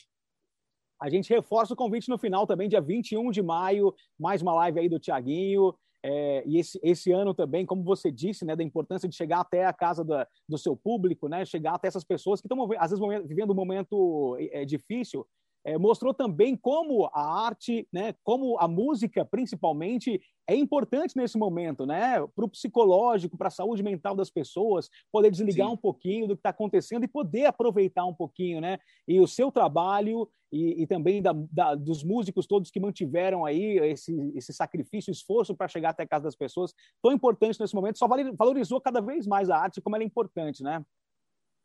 A 0.99 1.09
gente 1.09 1.29
reforça 1.29 1.73
o 1.73 1.77
convite 1.77 2.09
no 2.09 2.17
final 2.17 2.47
também, 2.47 2.69
dia 2.69 2.81
21 2.81 3.31
de 3.31 3.41
maio, 3.41 3.93
mais 4.19 4.41
uma 4.41 4.53
live 4.55 4.79
aí 4.79 4.89
do 4.89 4.99
Tiaguinho. 4.99 5.75
É, 6.03 6.43
e 6.45 6.57
esse, 6.57 6.79
esse 6.81 7.11
ano 7.11 7.33
também, 7.33 7.65
como 7.65 7.83
você 7.83 8.11
disse, 8.11 8.45
né, 8.45 8.55
da 8.55 8.63
importância 8.63 9.09
de 9.09 9.15
chegar 9.15 9.41
até 9.41 9.65
a 9.65 9.73
casa 9.73 10.03
da, 10.03 10.27
do 10.47 10.57
seu 10.57 10.75
público, 10.75 11.27
né, 11.27 11.43
chegar 11.43 11.73
até 11.73 11.87
essas 11.87 12.03
pessoas 12.03 12.39
que 12.39 12.47
estão, 12.47 12.67
às 12.79 12.91
vezes, 12.91 13.27
vivendo 13.27 13.51
um 13.51 13.55
momento 13.55 14.37
é, 14.39 14.63
difícil, 14.63 15.27
é, 15.67 15.77
mostrou 15.77 16.13
também 16.13 16.55
como 16.55 17.09
a 17.13 17.45
arte, 17.45 17.85
né, 17.91 18.15
como 18.23 18.57
a 18.57 18.69
música, 18.69 19.25
principalmente, 19.25 20.21
é 20.47 20.55
importante 20.55 21.17
nesse 21.17 21.37
momento, 21.37 21.85
né, 21.85 22.25
para 22.33 22.45
o 22.45 22.49
psicológico, 22.49 23.37
para 23.37 23.49
a 23.49 23.51
saúde 23.51 23.83
mental 23.83 24.15
das 24.15 24.29
pessoas, 24.29 24.89
poder 25.11 25.29
desligar 25.29 25.67
Sim. 25.67 25.73
um 25.73 25.77
pouquinho 25.77 26.25
do 26.25 26.35
que 26.37 26.39
está 26.39 26.51
acontecendo 26.51 27.03
e 27.03 27.07
poder 27.07 27.47
aproveitar 27.47 28.05
um 28.05 28.13
pouquinho, 28.13 28.61
né, 28.61 28.79
e 29.05 29.19
o 29.19 29.27
seu 29.27 29.51
trabalho 29.51 30.29
e, 30.49 30.83
e 30.83 30.87
também 30.87 31.21
da, 31.21 31.33
da, 31.51 31.75
dos 31.75 32.01
músicos 32.01 32.47
todos 32.47 32.71
que 32.71 32.79
mantiveram 32.79 33.43
aí 33.43 33.77
esse, 33.89 34.15
esse 34.37 34.53
sacrifício, 34.53 35.11
esforço 35.11 35.53
para 35.53 35.67
chegar 35.67 35.89
até 35.89 36.03
a 36.03 36.07
casa 36.07 36.23
das 36.23 36.35
pessoas, 36.35 36.73
tão 37.03 37.11
importante 37.11 37.59
nesse 37.59 37.75
momento, 37.75 37.97
só 37.97 38.07
valorizou 38.07 38.79
cada 38.79 39.01
vez 39.01 39.27
mais 39.27 39.49
a 39.49 39.57
arte, 39.57 39.81
como 39.81 39.97
ela 39.97 40.03
é 40.05 40.07
importante, 40.07 40.63
né? 40.63 40.81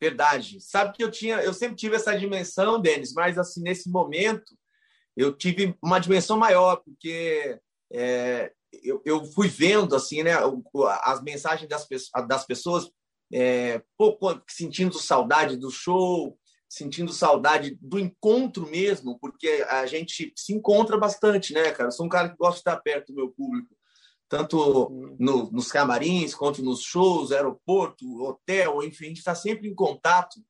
Verdade. 0.03 0.61
Sabe 0.61 0.97
que 0.97 1.05
eu 1.05 1.13
tinha, 1.13 1.37
eu 1.43 1.55
sempre 1.55 1.77
tive 1.77 1.95
essa 1.95 2.19
dimensão, 2.19 2.81
Denis, 2.81 3.13
mas 3.13 3.39
assim 3.39 3.63
nesse 3.63 3.89
momento 3.89 4.53
eu 5.17 5.33
tive 5.33 5.79
uma 5.81 6.01
dimensão 6.01 6.37
maior 6.37 6.83
porque 6.85 7.57
é, 7.93 8.51
eu, 8.83 9.01
eu, 9.05 9.25
fui 9.27 9.47
vendo 9.47 9.95
assim, 9.95 10.25
né, 10.25 10.33
as 11.05 11.23
mensagens 11.23 11.69
das, 11.69 11.87
das 12.27 12.45
pessoas, 12.45 12.91
é, 13.33 13.81
sentindo 14.51 14.99
saudade 14.99 15.57
do 15.57 15.71
show, 15.71 16.37
sentindo 16.69 17.13
saudade 17.13 17.79
do 17.81 17.97
encontro 17.97 18.69
mesmo, 18.69 19.21
porque 19.21 19.65
a 19.69 19.87
gente 19.87 20.33
se 20.37 20.53
encontra 20.53 20.99
bastante, 20.99 21.53
né, 21.53 21.71
cara? 21.71 21.91
Eu 21.91 21.93
sou 21.93 22.07
um 22.07 22.09
cara 22.09 22.31
que 22.31 22.37
gosta 22.37 22.55
de 22.55 22.61
estar 22.61 22.77
perto 22.79 23.13
do 23.13 23.15
meu 23.15 23.31
público 23.31 23.73
tanto 24.33 24.89
no, 25.19 25.51
nos 25.53 25.71
camarins 25.71 26.35
quanto 26.35 26.63
nos 26.63 26.81
shows, 26.81 27.33
aeroporto, 27.33 28.25
hotel, 28.25 28.83
enfim, 28.83 29.05
a 29.05 29.09
gente 29.09 29.19
está 29.19 29.35
sempre 29.35 29.69
em 29.69 29.75
contato. 29.75 30.41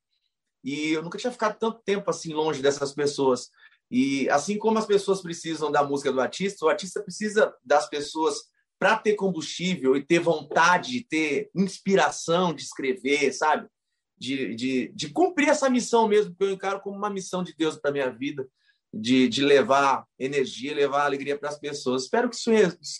E 0.63 0.93
eu 0.93 1.03
nunca 1.03 1.19
tinha 1.19 1.33
ficado 1.33 1.59
tanto 1.59 1.83
tempo 1.85 2.09
assim 2.09 2.33
longe 2.33 2.63
dessas 2.63 2.95
pessoas. 2.95 3.51
E 3.91 4.31
assim 4.31 4.57
como 4.57 4.79
as 4.79 4.87
pessoas 4.87 5.21
precisam 5.21 5.69
da 5.69 5.83
música 5.83 6.13
do 6.13 6.21
artista, 6.21 6.65
o 6.65 6.69
artista 6.69 7.03
precisa 7.03 7.53
das 7.65 7.89
pessoas 7.89 8.37
para 8.79 8.97
ter 8.97 9.17
combustível 9.17 9.97
e 9.97 10.07
ter 10.07 10.21
vontade, 10.21 11.05
ter 11.09 11.51
inspiração 11.53 12.55
de 12.55 12.63
escrever, 12.63 13.33
sabe? 13.33 13.69
De, 14.17 14.55
de, 14.55 14.93
de 14.95 15.09
cumprir 15.09 15.49
essa 15.49 15.69
missão 15.69 16.07
mesmo, 16.07 16.33
que 16.37 16.45
eu 16.45 16.53
encaro 16.53 16.81
como 16.81 16.97
uma 16.97 17.11
missão 17.11 17.43
de 17.43 17.53
Deus 17.57 17.77
para 17.77 17.91
minha 17.91 18.11
vida 18.11 18.49
de, 18.93 19.29
de 19.29 19.43
levar 19.43 20.07
energia, 20.19 20.75
levar 20.75 21.07
alegria 21.07 21.39
para 21.39 21.49
as 21.49 21.59
pessoas. 21.59 22.03
Espero 22.03 22.29
que 22.29 22.37
isso, 22.37 22.51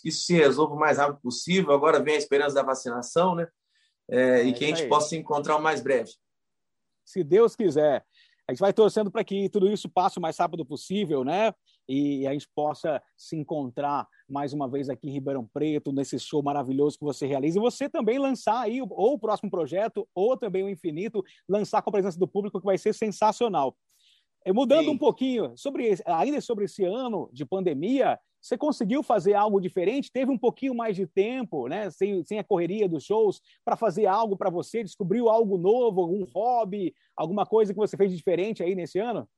isso 0.03 0.25
se 0.25 0.33
resolva 0.33 0.73
o 0.73 0.79
mais 0.79 0.97
rápido 0.97 1.21
possível. 1.21 1.71
Agora 1.71 2.01
vem 2.01 2.15
a 2.15 2.17
esperança 2.17 2.55
da 2.55 2.63
vacinação, 2.63 3.35
né? 3.35 3.47
É, 4.09 4.41
é, 4.41 4.43
e 4.43 4.53
que 4.53 4.65
a 4.65 4.67
gente 4.67 4.83
aí. 4.83 4.89
possa 4.89 5.09
se 5.09 5.17
encontrar 5.17 5.55
o 5.55 5.61
mais 5.61 5.81
breve. 5.81 6.11
Se 7.05 7.23
Deus 7.23 7.55
quiser. 7.55 8.03
A 8.45 8.51
gente 8.51 8.59
vai 8.59 8.73
torcendo 8.73 9.09
para 9.09 9.23
que 9.23 9.47
tudo 9.47 9.71
isso 9.71 9.87
passe 9.87 10.17
o 10.17 10.21
mais 10.21 10.37
rápido 10.37 10.65
possível, 10.65 11.23
né? 11.23 11.53
E 11.87 12.27
a 12.27 12.33
gente 12.33 12.47
possa 12.53 13.01
se 13.15 13.37
encontrar 13.37 14.05
mais 14.27 14.51
uma 14.51 14.69
vez 14.69 14.89
aqui 14.89 15.07
em 15.07 15.13
Ribeirão 15.13 15.47
Preto, 15.53 15.93
nesse 15.93 16.19
show 16.19 16.43
maravilhoso 16.43 16.97
que 16.97 17.05
você 17.05 17.25
realiza. 17.25 17.57
E 17.57 17.61
você 17.61 17.87
também 17.87 18.19
lançar 18.19 18.59
aí 18.59 18.81
ou 18.81 19.13
o 19.13 19.19
próximo 19.19 19.49
projeto, 19.49 20.07
ou 20.13 20.35
também 20.35 20.61
o 20.61 20.69
Infinito, 20.69 21.23
lançar 21.47 21.81
com 21.81 21.89
a 21.89 21.93
presença 21.93 22.19
do 22.19 22.27
público, 22.27 22.59
que 22.59 22.65
vai 22.65 22.77
ser 22.77 22.93
sensacional. 22.93 23.77
Mudando 24.51 24.85
Sim. 24.85 24.91
um 24.91 24.97
pouquinho, 24.97 25.53
sobre 25.55 25.95
ainda 26.05 26.41
sobre 26.41 26.65
esse 26.65 26.83
ano 26.83 27.29
de 27.31 27.45
pandemia, 27.45 28.19
você 28.41 28.57
conseguiu 28.57 29.01
fazer 29.01 29.35
algo 29.35 29.61
diferente? 29.61 30.11
Teve 30.11 30.29
um 30.29 30.37
pouquinho 30.37 30.75
mais 30.75 30.97
de 30.97 31.07
tempo, 31.07 31.69
né? 31.69 31.89
Sem, 31.89 32.25
sem 32.25 32.39
a 32.39 32.43
correria 32.43 32.89
dos 32.89 33.05
shows, 33.05 33.41
para 33.63 33.77
fazer 33.77 34.05
algo 34.05 34.35
para 34.35 34.49
você? 34.49 34.83
Descobriu 34.83 35.29
algo 35.29 35.57
novo, 35.57 36.01
algum 36.01 36.25
hobby, 36.25 36.93
alguma 37.15 37.45
coisa 37.45 37.73
que 37.73 37.79
você 37.79 37.95
fez 37.95 38.11
diferente 38.11 38.61
aí 38.61 38.75
nesse 38.75 38.99
ano? 38.99 39.29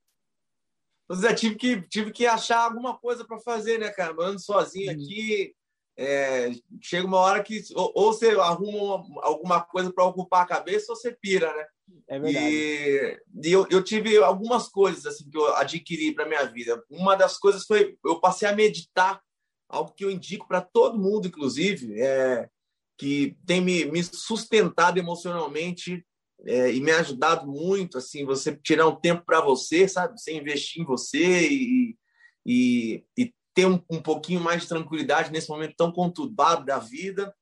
É, 1.24 1.36
tive 1.36 1.56
que, 1.56 1.82
tive 1.84 2.12
que 2.12 2.26
achar 2.26 2.64
alguma 2.64 2.98
coisa 2.98 3.24
para 3.24 3.40
fazer, 3.40 3.78
né, 3.78 3.90
cara? 3.92 4.16
Ando 4.20 4.40
sozinho 4.40 4.92
uhum. 4.92 4.98
aqui, 5.00 5.54
é, 5.96 6.52
chega 6.82 7.06
uma 7.06 7.20
hora 7.20 7.44
que 7.44 7.62
ou, 7.76 7.92
ou 7.96 8.12
você 8.12 8.32
arruma 8.32 8.96
uma, 8.96 9.24
alguma 9.24 9.62
coisa 9.62 9.94
para 9.94 10.04
ocupar 10.04 10.42
a 10.42 10.48
cabeça 10.48 10.92
ou 10.92 10.96
você 10.96 11.12
pira, 11.12 11.56
né? 11.56 11.66
É 12.08 12.20
verdade. 12.20 12.48
E, 12.48 13.20
e 13.44 13.52
eu, 13.52 13.68
eu, 13.70 13.84
tive 13.84 14.18
algumas 14.18 14.68
coisas 14.68 15.06
assim 15.06 15.30
que 15.30 15.38
eu 15.38 15.56
adquiri 15.56 16.14
para 16.14 16.28
minha 16.28 16.46
vida. 16.46 16.84
Uma 16.90 17.16
das 17.16 17.38
coisas 17.38 17.66
foi 17.66 17.98
eu 18.04 18.20
passei 18.20 18.48
a 18.48 18.56
meditar, 18.56 19.22
algo 19.70 19.94
que 19.94 20.06
eu 20.06 20.12
indico 20.12 20.48
para 20.48 20.62
todo 20.62 21.00
mundo, 21.00 21.28
inclusive, 21.28 22.00
é, 22.00 22.50
que 22.98 23.38
tem 23.46 23.62
me, 23.62 23.86
me 23.86 24.04
sustentado 24.04 24.98
emocionalmente 24.98 26.06
é, 26.46 26.72
e 26.72 26.80
me 26.80 26.92
ajudado 26.92 27.48
muito. 27.48 27.98
Assim, 27.98 28.26
você 28.26 28.56
tirar 28.56 28.88
um 28.88 28.96
tempo 28.96 29.24
para 29.26 29.42
você, 29.42 29.88
sabe? 29.88 30.20
Você 30.20 30.34
investir 30.34 30.82
em 30.82 30.86
você 30.86 31.48
e, 31.48 31.98
e, 32.46 33.04
e 33.18 33.34
ter 33.54 33.66
um, 33.66 33.82
um 33.90 34.02
pouquinho 34.02 34.42
mais 34.42 34.64
de 34.64 34.70
tranquilidade 34.70 35.32
nesse 35.32 35.50
momento 35.50 35.76
tão 35.78 35.92
conturbado 35.92 36.66
da 36.66 36.78
vida. 36.78 37.34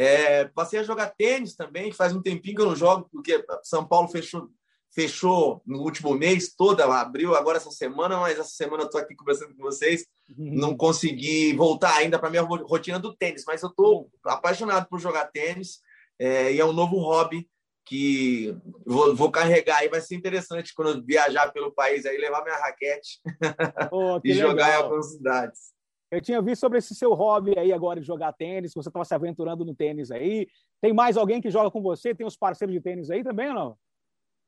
É, 0.00 0.44
passei 0.44 0.78
a 0.78 0.84
jogar 0.84 1.12
tênis 1.18 1.56
também, 1.56 1.90
faz 1.90 2.14
um 2.14 2.22
tempinho 2.22 2.54
que 2.54 2.62
eu 2.62 2.66
não 2.66 2.76
jogo, 2.76 3.08
porque 3.10 3.44
São 3.64 3.84
Paulo 3.84 4.06
fechou, 4.06 4.48
fechou 4.94 5.60
no 5.66 5.80
último 5.80 6.14
mês 6.14 6.54
toda, 6.56 6.84
abriu 6.84 7.34
agora 7.34 7.56
essa 7.56 7.72
semana, 7.72 8.16
mas 8.20 8.38
essa 8.38 8.50
semana 8.50 8.84
eu 8.84 8.86
estou 8.86 9.00
aqui 9.00 9.16
conversando 9.16 9.56
com 9.56 9.62
vocês, 9.64 10.06
uhum. 10.38 10.54
não 10.54 10.76
consegui 10.76 11.52
voltar 11.52 11.96
ainda 11.96 12.16
para 12.16 12.28
a 12.28 12.30
minha 12.30 12.42
rotina 12.42 13.00
do 13.00 13.12
tênis, 13.12 13.42
mas 13.44 13.60
eu 13.60 13.70
estou 13.70 14.08
apaixonado 14.24 14.86
por 14.88 15.00
jogar 15.00 15.32
tênis 15.32 15.80
é, 16.16 16.52
e 16.52 16.60
é 16.60 16.64
um 16.64 16.72
novo 16.72 16.98
hobby 16.98 17.48
que 17.84 18.56
vou, 18.86 19.16
vou, 19.16 19.32
carregar 19.32 19.84
e 19.84 19.88
vai 19.88 20.00
ser 20.00 20.14
interessante 20.14 20.74
quando 20.74 20.90
eu 20.90 21.04
viajar 21.04 21.50
pelo 21.52 21.72
país 21.72 22.06
aí 22.06 22.18
levar 22.18 22.44
minha 22.44 22.56
raquete 22.56 23.18
e 24.22 24.32
jogar 24.32 24.66
legal. 24.66 24.70
em 24.70 24.84
algumas 24.84 25.10
cidades. 25.10 25.77
Eu 26.10 26.20
tinha 26.22 26.40
visto 26.40 26.60
sobre 26.60 26.78
esse 26.78 26.94
seu 26.94 27.12
hobby 27.12 27.58
aí 27.58 27.72
agora 27.72 28.00
de 28.00 28.06
jogar 28.06 28.32
tênis, 28.32 28.72
você 28.72 28.88
estava 28.88 29.04
se 29.04 29.14
aventurando 29.14 29.64
no 29.64 29.74
tênis 29.74 30.10
aí. 30.10 30.48
Tem 30.80 30.92
mais 30.92 31.16
alguém 31.16 31.40
que 31.40 31.50
joga 31.50 31.70
com 31.70 31.82
você? 31.82 32.14
Tem 32.14 32.26
os 32.26 32.36
parceiros 32.36 32.74
de 32.74 32.80
tênis 32.80 33.10
aí 33.10 33.22
também 33.22 33.48
ou 33.48 33.54
não? 33.54 33.78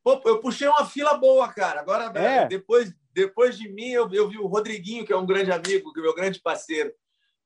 Pô, 0.03 0.21
eu 0.25 0.41
puxei 0.41 0.67
uma 0.67 0.87
fila 0.87 1.19
boa, 1.19 1.49
cara. 1.49 1.81
Agora, 1.81 2.05
é. 2.19 2.47
depois, 2.47 2.95
depois 3.13 3.59
de 3.59 3.69
mim, 3.69 3.91
eu, 3.91 4.09
eu 4.13 4.29
vi 4.29 4.39
o 4.39 4.47
Rodriguinho, 4.47 5.05
que 5.05 5.13
é 5.13 5.17
um 5.17 5.27
grande 5.27 5.53
amigo, 5.53 5.93
que 5.93 6.01
é 6.01 6.03
meu 6.03 6.15
grande 6.15 6.41
parceiro. 6.41 6.93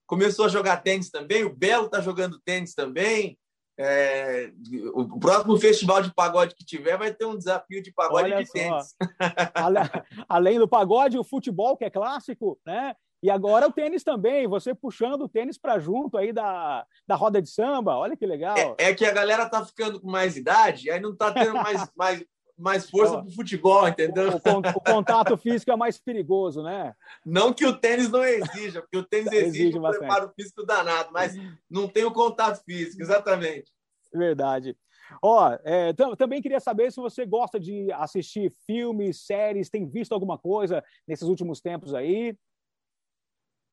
Começou 0.06 0.44
a 0.44 0.48
jogar 0.48 0.76
tênis 0.76 1.10
também. 1.10 1.42
O 1.42 1.54
Belo 1.54 1.86
está 1.86 2.00
jogando 2.00 2.40
tênis 2.40 2.72
também. 2.72 3.36
É, 3.76 4.52
o 4.92 5.18
próximo 5.18 5.56
festival 5.56 6.00
de 6.00 6.14
pagode 6.14 6.54
que 6.54 6.64
tiver 6.64 6.96
vai 6.96 7.12
ter 7.12 7.24
um 7.24 7.36
desafio 7.36 7.82
de 7.82 7.92
pagode 7.92 8.32
Olha 8.32 8.44
de 8.44 8.46
só. 8.46 8.52
tênis. 8.52 8.94
Além 10.28 10.60
do 10.60 10.68
pagode, 10.68 11.18
o 11.18 11.24
futebol, 11.24 11.76
que 11.76 11.84
é 11.84 11.90
clássico, 11.90 12.60
né? 12.64 12.94
E 13.24 13.30
agora 13.30 13.66
o 13.66 13.72
tênis 13.72 14.04
também, 14.04 14.46
você 14.46 14.74
puxando 14.74 15.22
o 15.22 15.28
tênis 15.30 15.56
para 15.56 15.78
junto 15.78 16.18
aí 16.18 16.30
da, 16.30 16.86
da 17.06 17.14
roda 17.14 17.40
de 17.40 17.48
samba, 17.48 17.96
olha 17.96 18.14
que 18.14 18.26
legal. 18.26 18.54
É, 18.54 18.90
é, 18.90 18.94
que 18.94 19.06
a 19.06 19.12
galera 19.12 19.48
tá 19.48 19.64
ficando 19.64 19.98
com 19.98 20.10
mais 20.10 20.36
idade, 20.36 20.90
aí 20.90 21.00
não 21.00 21.16
tá 21.16 21.32
tendo 21.32 21.54
mais, 21.54 21.90
mais, 21.96 22.22
mais 22.54 22.90
força 22.90 23.22
pro 23.22 23.30
futebol, 23.30 23.88
entendeu? 23.88 24.28
O, 24.28 24.34
o, 24.34 24.58
o, 24.76 24.80
contato 24.82 25.38
físico 25.38 25.72
é 25.72 25.76
mais 25.76 25.98
perigoso, 25.98 26.62
né? 26.62 26.94
Não 27.24 27.50
que 27.54 27.64
o 27.64 27.74
tênis 27.74 28.10
não 28.10 28.22
exija, 28.22 28.82
porque 28.82 28.98
o 28.98 29.02
tênis 29.02 29.32
exige, 29.32 29.68
exige 29.68 29.78
um 29.78 29.88
preparo 29.88 30.30
físico 30.36 30.62
danado, 30.62 31.08
mas 31.10 31.34
não 31.70 31.88
tem 31.88 32.04
o 32.04 32.12
contato 32.12 32.62
físico, 32.62 33.00
exatamente. 33.00 33.72
Verdade. 34.12 34.76
Ó, 35.22 35.50
é, 35.64 35.94
também 36.18 36.42
queria 36.42 36.60
saber 36.60 36.92
se 36.92 37.00
você 37.00 37.24
gosta 37.24 37.58
de 37.58 37.90
assistir 37.92 38.52
filmes, 38.66 39.24
séries, 39.24 39.70
tem 39.70 39.88
visto 39.88 40.12
alguma 40.12 40.36
coisa 40.36 40.84
nesses 41.08 41.26
últimos 41.26 41.62
tempos 41.62 41.94
aí? 41.94 42.36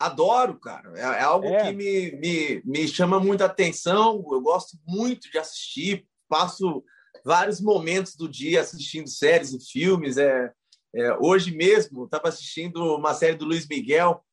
Adoro, 0.02 0.60
cara. 0.60 0.92
É, 0.96 1.02
é 1.02 1.24
algo 1.24 1.46
é. 1.46 1.66
que 1.66 1.74
me, 1.74 2.12
me, 2.14 2.62
me 2.66 2.88
chama 2.88 3.20
muita 3.20 3.46
atenção. 3.46 4.24
Eu 4.32 4.42
gosto 4.42 4.78
muito 4.88 5.30
de 5.30 5.38
assistir. 5.38 6.06
Passo 6.28 6.84
vários 7.24 7.62
momentos 7.62 8.16
do 8.16 8.28
dia 8.28 8.62
assistindo 8.62 9.08
séries 9.08 9.54
e 9.54 9.60
filmes. 9.60 10.18
É, 10.18 10.52
é 10.96 11.14
hoje 11.20 11.56
mesmo, 11.56 12.06
estava 12.06 12.30
assistindo 12.30 12.96
uma 12.96 13.14
série 13.14 13.36
do 13.36 13.46
Luiz 13.46 13.68
Miguel. 13.68 14.24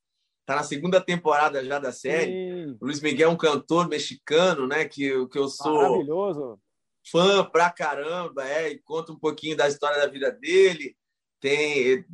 Está 0.41 0.57
na 0.57 0.63
segunda 0.63 1.01
temporada 1.01 1.63
já 1.63 1.79
da 1.79 1.93
série. 1.93 2.33
Sim. 2.33 2.79
O 2.81 2.87
Luiz 2.87 3.03
Miguel 3.03 3.29
é 3.29 3.33
um 3.33 3.37
cantor 3.37 3.89
mexicano, 3.89 4.67
né? 4.67 4.87
Que, 4.87 5.27
que 5.29 5.39
eu 5.39 5.49
sou. 5.49 5.75
Maravilhoso. 5.75 6.59
fã 7.11 7.45
pra 7.45 7.71
caramba, 7.71 8.49
é, 8.49 8.71
e 8.71 8.79
conta 8.79 9.13
um 9.13 9.19
pouquinho 9.19 9.55
da 9.55 9.69
história 9.69 9.99
da 9.99 10.07
vida 10.07 10.33
dele. 10.33 10.97
Tem, 11.41 12.05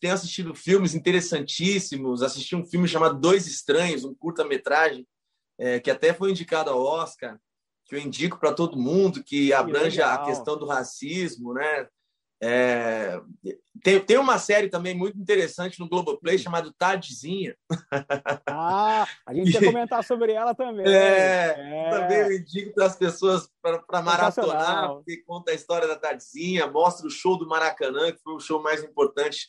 tem 0.00 0.10
assistido 0.10 0.54
filmes 0.54 0.94
interessantíssimos. 0.94 2.22
Assisti 2.22 2.54
um 2.54 2.64
filme 2.64 2.86
chamado 2.86 3.18
Dois 3.18 3.46
Estranhos, 3.46 4.04
um 4.04 4.14
curta-metragem, 4.14 5.06
é, 5.58 5.80
que 5.80 5.90
até 5.90 6.14
foi 6.14 6.30
indicado 6.30 6.70
ao 6.70 6.80
Oscar, 6.80 7.38
que 7.84 7.96
eu 7.96 8.00
indico 8.00 8.38
para 8.38 8.52
todo 8.52 8.78
mundo, 8.78 9.24
que 9.24 9.52
abrange 9.52 10.00
a 10.00 10.18
questão 10.18 10.56
do 10.56 10.66
racismo, 10.66 11.54
né? 11.54 11.88
É, 12.40 13.20
tem, 13.82 13.98
tem 14.00 14.16
uma 14.16 14.38
série 14.38 14.68
também 14.68 14.94
muito 14.94 15.18
interessante 15.18 15.80
no 15.80 15.88
Globoplay 15.88 16.38
chamada 16.38 16.72
Tadzinha. 16.78 17.56
Ah, 18.46 19.06
a 19.26 19.34
gente 19.34 19.50
ia 19.54 19.64
comentar 19.64 20.04
sobre 20.04 20.32
ela 20.32 20.54
também. 20.54 20.86
É, 20.86 21.54
é. 21.56 21.90
também 21.90 22.18
eu 22.18 22.32
indico 22.32 22.72
para 22.74 22.86
as 22.86 22.96
pessoas 22.96 23.50
para 23.60 24.02
maratonar, 24.02 24.88
porque 24.94 25.22
conta 25.26 25.50
a 25.50 25.54
história 25.54 25.88
da 25.88 25.96
Tadzinha, 25.96 26.66
mostra 26.68 27.06
o 27.06 27.10
show 27.10 27.36
do 27.36 27.48
Maracanã, 27.48 28.12
que 28.12 28.22
foi 28.22 28.34
o 28.34 28.40
show 28.40 28.62
mais 28.62 28.82
importante 28.84 29.48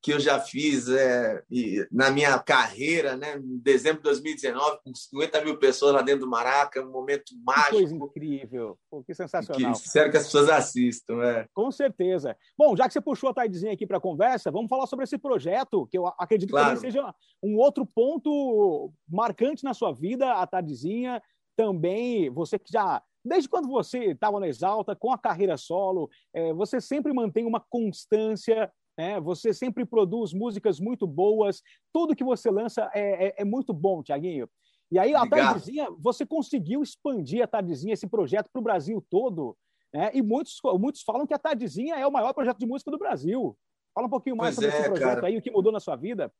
que 0.00 0.12
eu 0.12 0.20
já 0.20 0.38
fiz 0.38 0.88
é, 0.88 1.42
na 1.90 2.10
minha 2.10 2.38
carreira, 2.38 3.16
né? 3.16 3.36
Em 3.36 3.58
dezembro 3.58 3.98
de 3.98 4.04
2019, 4.04 4.78
com 4.84 4.94
50 4.94 5.44
mil 5.44 5.58
pessoas 5.58 5.92
lá 5.92 6.02
dentro 6.02 6.20
do 6.20 6.30
Maraca, 6.30 6.84
um 6.84 6.90
momento 6.90 7.32
mágico. 7.44 7.70
Que 7.70 7.76
coisa 7.76 7.94
incrível, 7.94 8.78
Pô, 8.88 9.02
que 9.02 9.12
sensacional. 9.12 9.72
Que, 9.72 9.78
espero 9.78 10.10
que 10.10 10.16
as 10.16 10.24
pessoas 10.24 10.48
assistam. 10.48 11.20
É. 11.22 11.46
Com 11.52 11.70
certeza. 11.72 12.36
Bom, 12.56 12.76
já 12.76 12.86
que 12.86 12.92
você 12.92 13.00
puxou 13.00 13.30
a 13.30 13.34
Taidezinha 13.34 13.72
aqui 13.72 13.86
para 13.86 13.98
a 13.98 14.00
conversa, 14.00 14.52
vamos 14.52 14.68
falar 14.68 14.86
sobre 14.86 15.04
esse 15.04 15.18
projeto, 15.18 15.86
que 15.86 15.98
eu 15.98 16.06
acredito 16.06 16.50
claro. 16.50 16.68
que 16.68 16.76
também 16.76 16.90
seja 16.90 17.14
um 17.42 17.56
outro 17.56 17.84
ponto 17.84 18.92
marcante 19.08 19.64
na 19.64 19.74
sua 19.74 19.92
vida, 19.92 20.32
a 20.32 20.46
Taidezinha. 20.46 21.20
Também, 21.56 22.30
você 22.30 22.56
que 22.56 22.70
já 22.70 23.02
desde 23.24 23.48
quando 23.48 23.68
você 23.68 24.12
estava 24.12 24.40
na 24.40 24.48
Exalta, 24.48 24.96
com 24.96 25.12
a 25.12 25.18
carreira 25.18 25.56
solo, 25.56 26.08
é, 26.32 26.52
você 26.52 26.80
sempre 26.80 27.12
mantém 27.12 27.44
uma 27.44 27.60
constância 27.60 28.72
né? 28.98 29.20
Você 29.20 29.54
sempre 29.54 29.86
produz 29.86 30.32
músicas 30.32 30.80
muito 30.80 31.06
boas, 31.06 31.62
tudo 31.92 32.16
que 32.16 32.24
você 32.24 32.50
lança 32.50 32.90
é, 32.92 33.28
é, 33.28 33.34
é 33.38 33.44
muito 33.44 33.72
bom, 33.72 34.02
Tiaguinho. 34.02 34.50
E 34.90 34.98
aí, 34.98 35.14
Obrigado. 35.14 35.34
a 35.34 35.52
Tardezinha, 35.52 35.88
você 35.98 36.26
conseguiu 36.26 36.82
expandir 36.82 37.44
a 37.44 37.46
Tardezinha, 37.46 37.94
esse 37.94 38.08
projeto, 38.08 38.50
para 38.50 38.58
o 38.58 38.62
Brasil 38.62 39.04
todo. 39.08 39.56
Né? 39.94 40.10
E 40.14 40.20
muitos, 40.20 40.58
muitos 40.78 41.02
falam 41.02 41.26
que 41.26 41.34
a 41.34 41.38
Tardezinha 41.38 41.94
é 41.94 42.06
o 42.06 42.12
maior 42.12 42.32
projeto 42.32 42.58
de 42.58 42.66
música 42.66 42.90
do 42.90 42.98
Brasil. 42.98 43.56
Fala 43.94 44.08
um 44.08 44.10
pouquinho 44.10 44.36
mais 44.36 44.56
pois 44.56 44.66
sobre 44.66 44.76
é, 44.76 44.80
esse 44.80 44.88
projeto 44.90 45.14
cara. 45.16 45.26
aí, 45.28 45.38
o 45.38 45.42
que 45.42 45.50
mudou 45.50 45.70
na 45.70 45.80
sua 45.80 45.94
vida. 45.94 46.32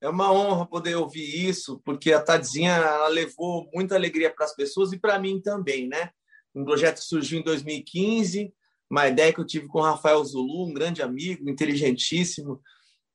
É 0.00 0.08
uma 0.08 0.32
honra 0.32 0.66
poder 0.66 0.96
ouvir 0.96 1.48
isso, 1.48 1.80
porque 1.84 2.12
a 2.12 2.22
Tadzinha 2.22 2.72
ela 2.72 3.08
levou 3.08 3.68
muita 3.72 3.94
alegria 3.94 4.32
para 4.32 4.44
as 4.46 4.54
pessoas 4.54 4.92
e 4.92 4.98
para 4.98 5.18
mim 5.18 5.40
também, 5.40 5.88
né? 5.88 6.10
Um 6.54 6.64
projeto 6.64 6.98
surgiu 6.98 7.40
em 7.40 7.42
2015, 7.42 8.52
uma 8.90 9.06
ideia 9.06 9.32
que 9.32 9.40
eu 9.40 9.46
tive 9.46 9.66
com 9.66 9.80
o 9.80 9.82
Rafael 9.82 10.24
Zulu, 10.24 10.66
um 10.66 10.72
grande 10.74 11.02
amigo, 11.02 11.48
inteligentíssimo. 11.48 12.60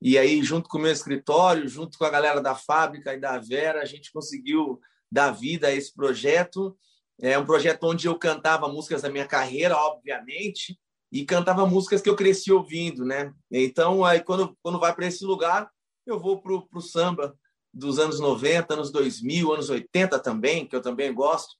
E 0.01 0.17
aí, 0.17 0.43
junto 0.43 0.69
com 0.69 0.77
o 0.77 0.81
meu 0.81 0.91
escritório, 0.91 1.67
junto 1.67 1.97
com 1.97 2.05
a 2.05 2.09
galera 2.09 2.41
da 2.41 2.53
fábrica 2.53 3.13
e 3.13 3.19
da 3.19 3.39
Vera, 3.39 3.81
a 3.81 3.85
gente 3.85 4.11
conseguiu 4.11 4.79
dar 5.11 5.31
vida 5.31 5.67
a 5.67 5.71
esse 5.71 5.93
projeto. 5.93 6.77
É 7.19 7.37
um 7.37 7.45
projeto 7.45 7.83
onde 7.85 8.07
eu 8.07 8.17
cantava 8.17 8.67
músicas 8.67 9.01
da 9.01 9.09
minha 9.09 9.25
carreira, 9.27 9.77
obviamente, 9.77 10.77
e 11.11 11.23
cantava 11.25 11.65
músicas 11.65 12.01
que 12.01 12.09
eu 12.09 12.15
cresci 12.15 12.51
ouvindo, 12.51 13.05
né? 13.05 13.33
Então, 13.51 14.03
aí 14.03 14.19
quando, 14.19 14.57
quando 14.61 14.79
vai 14.79 14.93
para 14.93 15.05
esse 15.07 15.23
lugar, 15.23 15.69
eu 16.05 16.19
vou 16.19 16.41
para 16.41 16.53
o 16.53 16.81
samba 16.81 17.37
dos 17.73 17.97
anos 17.97 18.19
90, 18.19 18.73
anos 18.73 18.91
2000, 18.91 19.53
anos 19.53 19.69
80 19.69 20.19
também, 20.19 20.67
que 20.67 20.75
eu 20.75 20.81
também 20.81 21.13
gosto. 21.13 21.55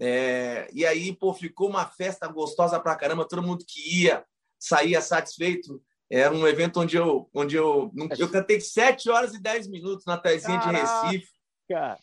É, 0.00 0.68
e 0.72 0.84
aí, 0.84 1.14
pô, 1.14 1.32
ficou 1.32 1.68
uma 1.68 1.86
festa 1.86 2.26
gostosa 2.26 2.80
pra 2.80 2.96
caramba, 2.96 3.28
todo 3.28 3.42
mundo 3.42 3.64
que 3.66 4.02
ia 4.02 4.24
saía 4.58 5.00
satisfeito. 5.00 5.82
Era 6.10 6.32
um 6.32 6.46
evento 6.46 6.80
onde 6.80 6.96
eu, 6.96 7.28
onde 7.34 7.56
eu, 7.56 7.90
eu 8.18 8.30
cantei 8.30 8.60
7 8.60 9.08
horas 9.10 9.34
e 9.34 9.40
10 9.40 9.68
minutos 9.68 10.04
na 10.06 10.16
Tardezinha 10.16 10.58
de 10.58 10.68
Recife. 10.68 11.32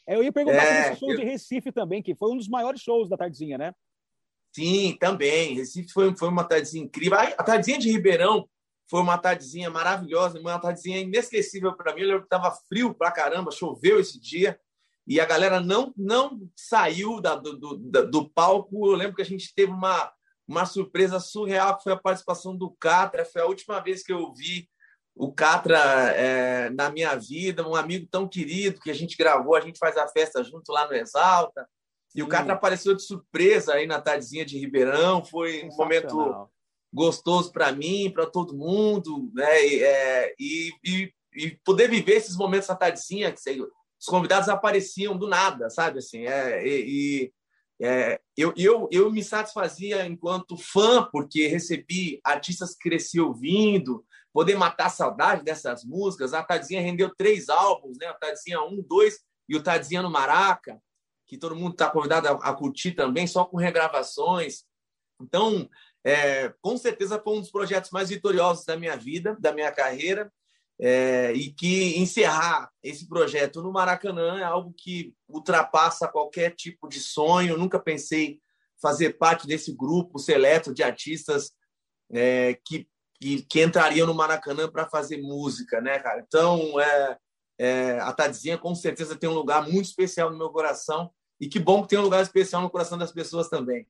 Eu 0.07 0.23
ia 0.23 0.31
perguntar 0.31 0.57
é, 0.57 0.65
sobre 0.65 0.91
esse 0.91 0.99
show 0.99 1.11
eu... 1.11 1.17
de 1.17 1.23
Recife 1.23 1.71
também, 1.71 2.01
que 2.01 2.15
foi 2.15 2.31
um 2.31 2.37
dos 2.37 2.47
maiores 2.47 2.81
shows 2.81 3.09
da 3.09 3.17
Tardezinha, 3.17 3.57
né? 3.57 3.73
Sim, 4.53 4.97
também. 4.99 5.55
Recife 5.55 5.91
foi, 5.91 6.15
foi 6.15 6.27
uma 6.27 6.43
tardezinha 6.43 6.83
incrível. 6.83 7.17
A 7.19 7.43
tardezinha 7.43 7.79
de 7.79 7.89
Ribeirão 7.89 8.49
foi 8.89 8.99
uma 8.99 9.17
tardezinha 9.17 9.69
maravilhosa, 9.69 10.39
uma 10.39 10.59
tardezinha 10.59 10.99
inesquecível 10.99 11.73
para 11.73 11.93
mim. 11.95 12.01
Eu 12.01 12.07
lembro 12.07 12.21
que 12.23 12.35
estava 12.35 12.51
frio 12.67 12.93
pra 12.93 13.11
caramba, 13.11 13.51
choveu 13.51 13.99
esse 13.99 14.19
dia 14.19 14.59
e 15.07 15.19
a 15.19 15.25
galera 15.25 15.59
não 15.59 15.93
não 15.97 16.39
saiu 16.55 17.19
da, 17.19 17.35
do, 17.35 17.57
do, 17.57 17.77
do, 18.09 18.29
palco. 18.29 18.87
Eu 18.87 18.95
lembro 18.95 19.15
que 19.15 19.21
a 19.21 19.25
gente 19.25 19.53
teve 19.53 19.71
uma, 19.71 20.11
uma 20.47 20.65
surpresa 20.65 21.19
surreal, 21.19 21.77
que 21.77 21.83
foi 21.83 21.93
a 21.93 21.97
participação 21.97 22.55
do 22.55 22.71
Catra. 22.79 23.25
Foi 23.25 23.41
a 23.41 23.47
última 23.47 23.79
vez 23.79 24.03
que 24.03 24.13
eu 24.13 24.31
vi 24.33 24.69
o 25.15 25.31
Catra 25.31 25.77
é, 25.77 26.69
na 26.69 26.89
minha 26.89 27.15
vida, 27.15 27.67
um 27.67 27.75
amigo 27.75 28.07
tão 28.09 28.27
querido 28.27 28.79
que 28.79 28.89
a 28.89 28.93
gente 28.93 29.17
gravou, 29.17 29.55
a 29.55 29.61
gente 29.61 29.77
faz 29.77 29.97
a 29.97 30.07
festa 30.07 30.43
junto 30.43 30.71
lá 30.71 30.87
no 30.87 30.93
Exalta. 30.93 31.67
E 32.13 32.21
o 32.21 32.27
Catra 32.27 32.53
apareceu 32.53 32.95
de 32.95 33.03
surpresa 33.03 33.73
aí 33.73 33.87
na 33.87 34.01
tardezinha 34.01 34.45
de 34.45 34.59
Ribeirão. 34.59 35.23
Foi 35.23 35.63
um 35.63 35.75
momento 35.75 36.49
gostoso 36.93 37.51
para 37.51 37.71
mim, 37.71 38.11
para 38.13 38.25
todo 38.25 38.57
mundo, 38.57 39.31
né? 39.33 39.65
E, 39.65 39.83
é, 39.83 40.33
e, 40.37 40.71
e, 40.83 41.13
e, 41.33 41.51
poder 41.63 41.89
viver 41.89 42.17
esses 42.17 42.35
momentos 42.35 42.67
na 42.67 42.75
tardezinha, 42.75 43.31
que 43.31 43.39
os 44.01 44.07
convidados 44.07 44.49
apareciam 44.49 45.15
do 45.15 45.27
nada, 45.27 45.69
sabe? 45.69 45.99
Assim, 45.99 46.25
é, 46.25 46.67
e, 46.67 47.31
é, 47.79 48.19
eu, 48.35 48.51
eu, 48.57 48.89
eu 48.91 49.11
me 49.11 49.23
satisfazia 49.23 50.05
enquanto 50.07 50.57
fã, 50.57 51.07
porque 51.11 51.47
recebi 51.47 52.19
artistas 52.23 52.73
que 52.73 52.89
cresci 52.89 53.19
ouvindo, 53.19 54.03
poder 54.33 54.55
matar 54.55 54.87
a 54.87 54.89
saudade 54.89 55.43
dessas 55.43 55.83
músicas. 55.83 56.33
A 56.33 56.43
Tadzinha 56.43 56.81
rendeu 56.81 57.13
três 57.15 57.47
álbuns, 57.47 57.97
né? 57.99 58.07
A 58.07 58.13
Tadzinha 58.13 58.59
1, 58.61 58.81
2 58.81 59.19
e 59.49 59.55
o 59.55 59.61
Tadzinha 59.61 60.01
no 60.01 60.09
Maraca, 60.09 60.81
que 61.27 61.37
todo 61.37 61.55
mundo 61.55 61.73
está 61.73 61.89
convidado 61.89 62.27
a, 62.27 62.31
a, 62.31 62.53
curtir 62.53 62.93
também, 62.93 63.27
só 63.27 63.45
com 63.45 63.57
regravações. 63.57 64.63
Então, 65.21 65.69
é, 66.03 66.49
com 66.59 66.75
certeza 66.75 67.21
foi 67.21 67.37
um 67.37 67.41
dos 67.41 67.51
projetos 67.51 67.91
mais 67.91 68.09
vitoriosos 68.09 68.65
da 68.65 68.75
minha 68.75 68.95
vida, 68.95 69.37
da 69.39 69.53
minha 69.53 69.71
carreira. 69.71 70.31
É, 70.79 71.31
e 71.33 71.51
que 71.51 71.97
encerrar 71.99 72.71
esse 72.81 73.07
projeto 73.07 73.61
no 73.61 73.71
Maracanã 73.71 74.39
é 74.39 74.43
algo 74.43 74.73
que 74.75 75.13
ultrapassa 75.27 76.07
qualquer 76.07 76.55
tipo 76.55 76.87
de 76.87 76.99
sonho. 76.99 77.51
Eu 77.51 77.57
nunca 77.57 77.79
pensei 77.79 78.39
fazer 78.81 79.17
parte 79.17 79.45
desse 79.45 79.71
grupo 79.71 80.17
seleto 80.17 80.73
de 80.73 80.81
artistas 80.81 81.51
é, 82.11 82.59
que, 82.65 82.87
que, 83.19 83.43
que, 83.43 83.61
entrariam 83.61 84.07
no 84.07 84.13
Maracanã 84.13 84.69
para 84.69 84.89
fazer 84.89 85.21
música, 85.21 85.79
né, 85.79 85.99
cara? 85.99 86.23
Então, 86.25 86.79
é, 86.79 87.17
é, 87.59 87.99
a 87.99 88.11
Tadzinha 88.11 88.57
com 88.57 88.73
certeza 88.73 89.15
tem 89.15 89.29
um 89.29 89.35
lugar 89.35 89.69
muito 89.69 89.85
especial 89.85 90.31
no 90.31 90.37
meu 90.37 90.49
coração 90.49 91.11
e 91.39 91.47
que 91.47 91.59
bom 91.59 91.83
que 91.83 91.89
tem 91.89 91.99
um 91.99 92.03
lugar 92.03 92.23
especial 92.23 92.61
no 92.61 92.69
coração 92.69 92.97
das 92.97 93.11
pessoas 93.11 93.49
também. 93.49 93.87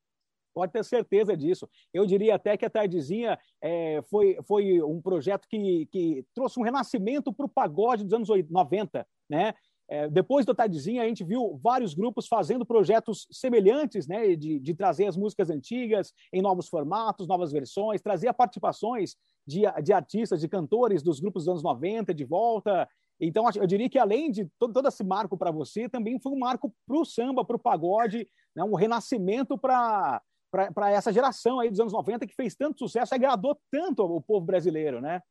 Pode 0.54 0.72
ter 0.72 0.84
certeza 0.84 1.36
disso. 1.36 1.68
Eu 1.94 2.06
diria 2.06 2.36
até 2.36 2.58
que 2.58 2.66
a 2.66 2.70
Tardezinha 2.70 3.38
é, 3.62 4.02
foi, 4.10 4.38
foi 4.44 4.82
um 4.82 5.02
projeto 5.02 5.48
que, 5.48 5.86
que 5.88 6.26
trouxe 6.34 6.60
um 6.60 6.64
renascimento 6.64 7.34
para 7.34 7.46
o 7.46 7.50
pagode 7.50 8.04
dos 8.04 8.14
anos 8.14 8.30
90. 8.50 9.08
Né? 9.30 9.54
É, 9.90 10.10
depois 10.10 10.46
da 10.46 10.56
Tardezinha, 10.56 11.04
a 11.04 11.06
gente 11.06 11.24
viu 11.24 11.60
vários 11.62 11.94
grupos 11.94 12.26
fazendo 12.26 12.66
projetos 12.66 13.28
semelhantes, 13.30 14.08
né? 14.08 14.36
de, 14.36 14.58
de 14.60 14.74
trazer 14.74 15.06
as 15.06 15.18
músicas 15.18 15.50
antigas 15.50 16.14
em 16.32 16.42
novos 16.42 16.70
formatos, 16.70 17.28
novas 17.28 17.52
versões, 17.52 18.02
trazer 18.02 18.32
participações 18.34 19.16
de, 19.46 19.64
de 19.84 19.92
artistas, 19.92 20.40
de 20.40 20.48
cantores 20.48 21.04
dos 21.04 21.20
grupos 21.20 21.44
dos 21.44 21.50
anos 21.50 21.64
90 21.64 22.14
de 22.14 22.24
volta. 22.24 22.88
Então, 23.20 23.46
eu 23.56 23.68
diria 23.68 23.90
que 23.90 24.00
além 24.00 24.32
de 24.32 24.50
todo, 24.58 24.74
todo 24.74 24.88
esse 24.88 25.04
marco 25.04 25.38
para 25.38 25.52
você, 25.52 25.88
também 25.88 26.20
foi 26.20 26.32
um 26.32 26.40
marco 26.40 26.74
para 26.88 26.98
o 26.98 27.06
samba, 27.06 27.46
para 27.46 27.56
o 27.56 27.60
pagode, 27.60 28.28
né? 28.56 28.64
um 28.64 28.76
renascimento 28.76 29.58
para 29.58 30.22
para 30.52 30.92
essa 30.92 31.14
geração 31.14 31.60
aí 31.60 31.70
dos 31.70 31.80
anos 31.80 31.94
90 31.94 32.28
que 32.28 32.36
fez 32.36 32.54
tanto 32.56 32.80
sucesso, 32.80 33.16
agradou 33.16 33.60
tanto 33.72 34.04
o 34.04 34.22
povo 34.22 34.46
brasileiro, 34.46 35.00
né? 35.00 35.22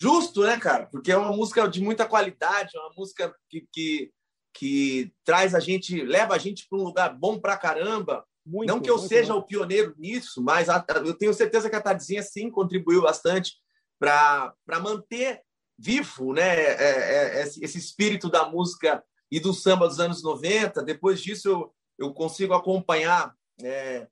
Justo, 0.00 0.42
né, 0.42 0.58
cara? 0.58 0.86
Porque 0.86 1.12
é 1.12 1.16
uma 1.16 1.32
música 1.32 1.68
de 1.68 1.80
muita 1.80 2.06
qualidade, 2.06 2.76
é 2.76 2.80
uma 2.80 2.92
música 2.96 3.34
que, 3.48 3.68
que, 3.72 4.10
que 4.54 5.12
traz 5.24 5.54
a 5.54 5.60
gente, 5.60 6.02
leva 6.02 6.34
a 6.34 6.38
gente 6.38 6.66
para 6.68 6.78
um 6.78 6.84
lugar 6.84 7.14
bom 7.16 7.38
pra 7.38 7.56
caramba. 7.56 8.26
Muito, 8.44 8.68
Não 8.68 8.80
que 8.80 8.90
eu 8.90 8.98
seja 8.98 9.34
bom. 9.34 9.40
o 9.40 9.42
pioneiro 9.42 9.94
nisso, 9.98 10.42
mas 10.42 10.68
a, 10.68 10.84
eu 11.04 11.14
tenho 11.14 11.34
certeza 11.34 11.68
que 11.68 11.76
a 11.76 11.80
Tadzinha 11.80 12.22
sim 12.22 12.50
contribuiu 12.50 13.02
bastante 13.02 13.52
para 13.98 14.54
manter 14.82 15.42
vivo 15.78 16.32
né, 16.32 16.58
é, 16.58 16.72
é, 16.72 17.40
é, 17.40 17.42
esse 17.42 17.78
espírito 17.78 18.30
da 18.30 18.48
música 18.48 19.02
e 19.30 19.38
do 19.38 19.54
samba 19.54 19.86
dos 19.86 20.00
anos 20.00 20.22
90. 20.22 20.82
Depois 20.82 21.22
disso, 21.22 21.48
eu, 21.48 21.74
eu 21.98 22.14
consigo 22.14 22.54
acompanhar 22.54 23.34
é, 23.62 24.08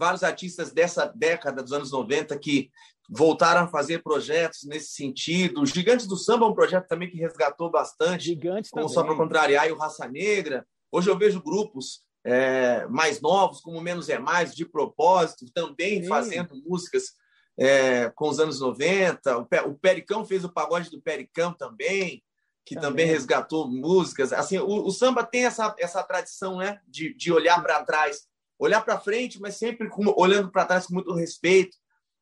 vários 0.00 0.22
artistas 0.22 0.72
dessa 0.72 1.04
década 1.04 1.62
dos 1.62 1.72
anos 1.72 1.92
90 1.92 2.36
que 2.38 2.70
voltaram 3.10 3.64
a 3.64 3.68
fazer 3.68 4.02
projetos 4.02 4.64
nesse 4.64 4.92
sentido. 4.92 5.60
Os 5.60 5.70
Gigantes 5.70 6.06
do 6.06 6.16
Samba 6.16 6.46
é 6.46 6.48
um 6.48 6.54
projeto 6.54 6.88
também 6.88 7.10
que 7.10 7.18
resgatou 7.18 7.70
bastante, 7.70 8.24
Gigantes 8.24 8.70
como 8.70 8.86
também. 8.86 8.94
Só 8.94 9.04
para 9.04 9.14
Contrariar 9.14 9.68
e 9.68 9.72
o 9.72 9.76
Raça 9.76 10.08
Negra. 10.08 10.66
Hoje 10.90 11.10
eu 11.10 11.18
vejo 11.18 11.42
grupos 11.42 12.02
é, 12.24 12.86
mais 12.86 13.20
novos, 13.20 13.60
como 13.60 13.80
Menos 13.80 14.08
é 14.08 14.18
Mais, 14.18 14.54
de 14.54 14.64
propósito, 14.64 15.44
também 15.52 16.02
Sim. 16.02 16.08
fazendo 16.08 16.54
músicas 16.64 17.12
é, 17.58 18.08
com 18.10 18.28
os 18.28 18.40
anos 18.40 18.58
90. 18.58 19.36
O, 19.66 19.74
Pericão 19.74 20.24
fez 20.24 20.44
o 20.44 20.52
pagode 20.52 20.90
do 20.90 21.02
Pericão 21.02 21.52
também, 21.52 22.22
que 22.64 22.74
também, 22.74 22.90
também 22.90 23.06
resgatou 23.06 23.68
músicas. 23.68 24.32
Assim, 24.32 24.58
o, 24.58 24.86
o, 24.86 24.90
samba 24.90 25.24
tem 25.24 25.44
essa, 25.44 25.74
essa 25.78 26.02
tradição 26.02 26.56
né, 26.56 26.80
de, 26.88 27.12
de 27.14 27.30
olhar 27.30 27.62
para 27.62 27.84
trás, 27.84 28.29
olhar 28.60 28.82
para 28.82 29.00
frente, 29.00 29.40
mas 29.40 29.56
sempre 29.56 29.88
com, 29.88 30.12
olhando 30.16 30.50
para 30.50 30.66
trás 30.66 30.86
com 30.86 30.92
muito 30.92 31.14
respeito 31.14 31.76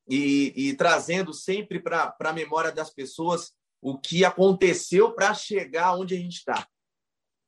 e, 0.09 0.53
e 0.57 0.75
trazendo 0.75 1.35
sempre 1.35 1.81
para 1.81 2.15
a 2.19 2.33
memória 2.33 2.71
das 2.71 2.91
pessoas 2.91 3.53
o 3.83 3.99
que 3.99 4.25
aconteceu 4.25 5.13
para 5.13 5.35
chegar 5.35 5.97
onde 5.97 6.15
a 6.15 6.19
gente 6.19 6.37
está. 6.37 6.67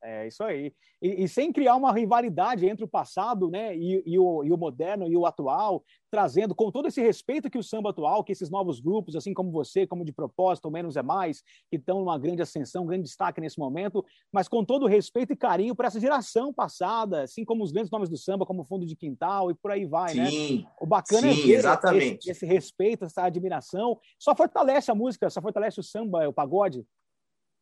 É 0.02 0.26
isso 0.26 0.42
aí 0.42 0.72
e, 1.02 1.24
e, 1.24 1.28
sem 1.28 1.52
criar 1.52 1.76
uma 1.76 1.92
rivalidade 1.92 2.66
entre 2.66 2.84
o 2.84 2.88
passado 2.88 3.48
né, 3.50 3.74
e, 3.74 4.02
e, 4.04 4.18
o, 4.18 4.44
e 4.44 4.52
o 4.52 4.56
moderno 4.56 5.08
e 5.08 5.16
o 5.16 5.24
atual, 5.24 5.82
trazendo 6.10 6.54
com 6.54 6.70
todo 6.70 6.88
esse 6.88 7.00
respeito 7.00 7.48
que 7.48 7.56
o 7.56 7.62
samba 7.62 7.90
atual, 7.90 8.22
que 8.22 8.32
esses 8.32 8.50
novos 8.50 8.80
grupos, 8.80 9.16
assim 9.16 9.32
como 9.32 9.50
você, 9.50 9.86
como 9.86 10.04
de 10.04 10.12
propósito, 10.12 10.68
o 10.68 10.70
Menos 10.70 10.96
é 10.96 11.02
Mais, 11.02 11.42
que 11.70 11.76
estão 11.76 12.00
numa 12.00 12.18
grande 12.18 12.42
ascensão, 12.42 12.84
um 12.84 12.86
grande 12.86 13.04
destaque 13.04 13.40
nesse 13.40 13.58
momento, 13.58 14.04
mas 14.30 14.46
com 14.46 14.62
todo 14.64 14.82
o 14.82 14.88
respeito 14.88 15.32
e 15.32 15.36
carinho 15.36 15.74
para 15.74 15.86
essa 15.86 15.98
geração 15.98 16.52
passada, 16.52 17.22
assim 17.22 17.44
como 17.44 17.64
os 17.64 17.72
grandes 17.72 17.90
nomes 17.90 18.10
do 18.10 18.18
samba, 18.18 18.44
como 18.44 18.64
Fundo 18.64 18.84
de 18.84 18.94
Quintal 18.94 19.50
e 19.50 19.54
por 19.54 19.70
aí 19.70 19.86
vai, 19.86 20.12
né? 20.14 20.26
sim, 20.26 20.58
né? 20.58 20.70
O 20.80 20.86
bacana 20.86 21.32
sim, 21.32 21.40
é 21.40 21.46
ver 21.46 21.52
exatamente. 21.54 22.30
Esse, 22.30 22.30
esse 22.30 22.46
respeito, 22.46 23.06
essa 23.06 23.22
admiração, 23.22 23.98
só 24.18 24.34
fortalece 24.34 24.90
a 24.90 24.94
música, 24.94 25.30
só 25.30 25.40
fortalece 25.40 25.80
o 25.80 25.82
samba, 25.82 26.28
o 26.28 26.32
pagode, 26.32 26.84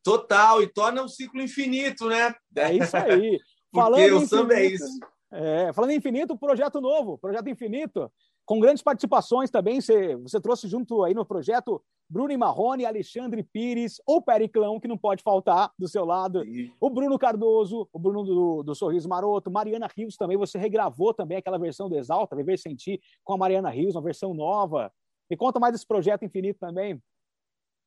Total, 0.03 0.61
e 0.61 0.67
torna 0.67 1.03
um 1.03 1.07
ciclo 1.07 1.41
infinito, 1.41 2.07
né? 2.07 2.33
É 2.55 2.73
isso 2.73 2.95
aí. 2.95 3.39
falando 3.73 4.17
o 4.17 4.27
samba 4.27 4.55
é 4.55 4.65
isso. 4.65 4.99
É, 5.31 5.71
falando 5.73 5.91
em 5.91 5.97
infinito, 5.97 6.37
projeto 6.37 6.81
novo, 6.81 7.17
projeto 7.17 7.49
infinito, 7.49 8.11
com 8.45 8.59
grandes 8.59 8.81
participações 8.81 9.51
também. 9.51 9.79
Você, 9.79 10.15
você 10.15 10.41
trouxe 10.41 10.67
junto 10.67 11.03
aí 11.03 11.13
no 11.13 11.25
projeto 11.25 11.81
Bruno 12.09 12.35
Marrone, 12.35 12.85
Alexandre 12.85 13.43
Pires, 13.43 14.01
o 14.07 14.19
Periclão, 14.19 14.79
que 14.79 14.87
não 14.87 14.97
pode 14.97 15.21
faltar 15.21 15.71
do 15.77 15.87
seu 15.87 16.03
lado, 16.03 16.43
Sim. 16.43 16.71
o 16.81 16.89
Bruno 16.89 17.19
Cardoso, 17.19 17.87
o 17.93 17.99
Bruno 17.99 18.23
do, 18.23 18.63
do, 18.63 18.73
Sorriso 18.73 19.07
Maroto, 19.07 19.51
Mariana 19.51 19.87
Rios 19.95 20.17
também. 20.17 20.35
Você 20.35 20.57
regravou 20.57 21.13
também 21.13 21.37
aquela 21.37 21.59
versão 21.59 21.87
do 21.87 21.95
Exalta, 21.95 22.35
Viver 22.35 22.57
Sentir, 22.57 22.99
com 23.23 23.33
a 23.33 23.37
Mariana 23.37 23.69
Rios, 23.69 23.95
uma 23.95 24.01
versão 24.01 24.33
nova. 24.33 24.91
Me 25.29 25.37
conta 25.37 25.59
mais 25.59 25.73
desse 25.73 25.85
projeto 25.85 26.25
infinito 26.25 26.57
também. 26.59 26.99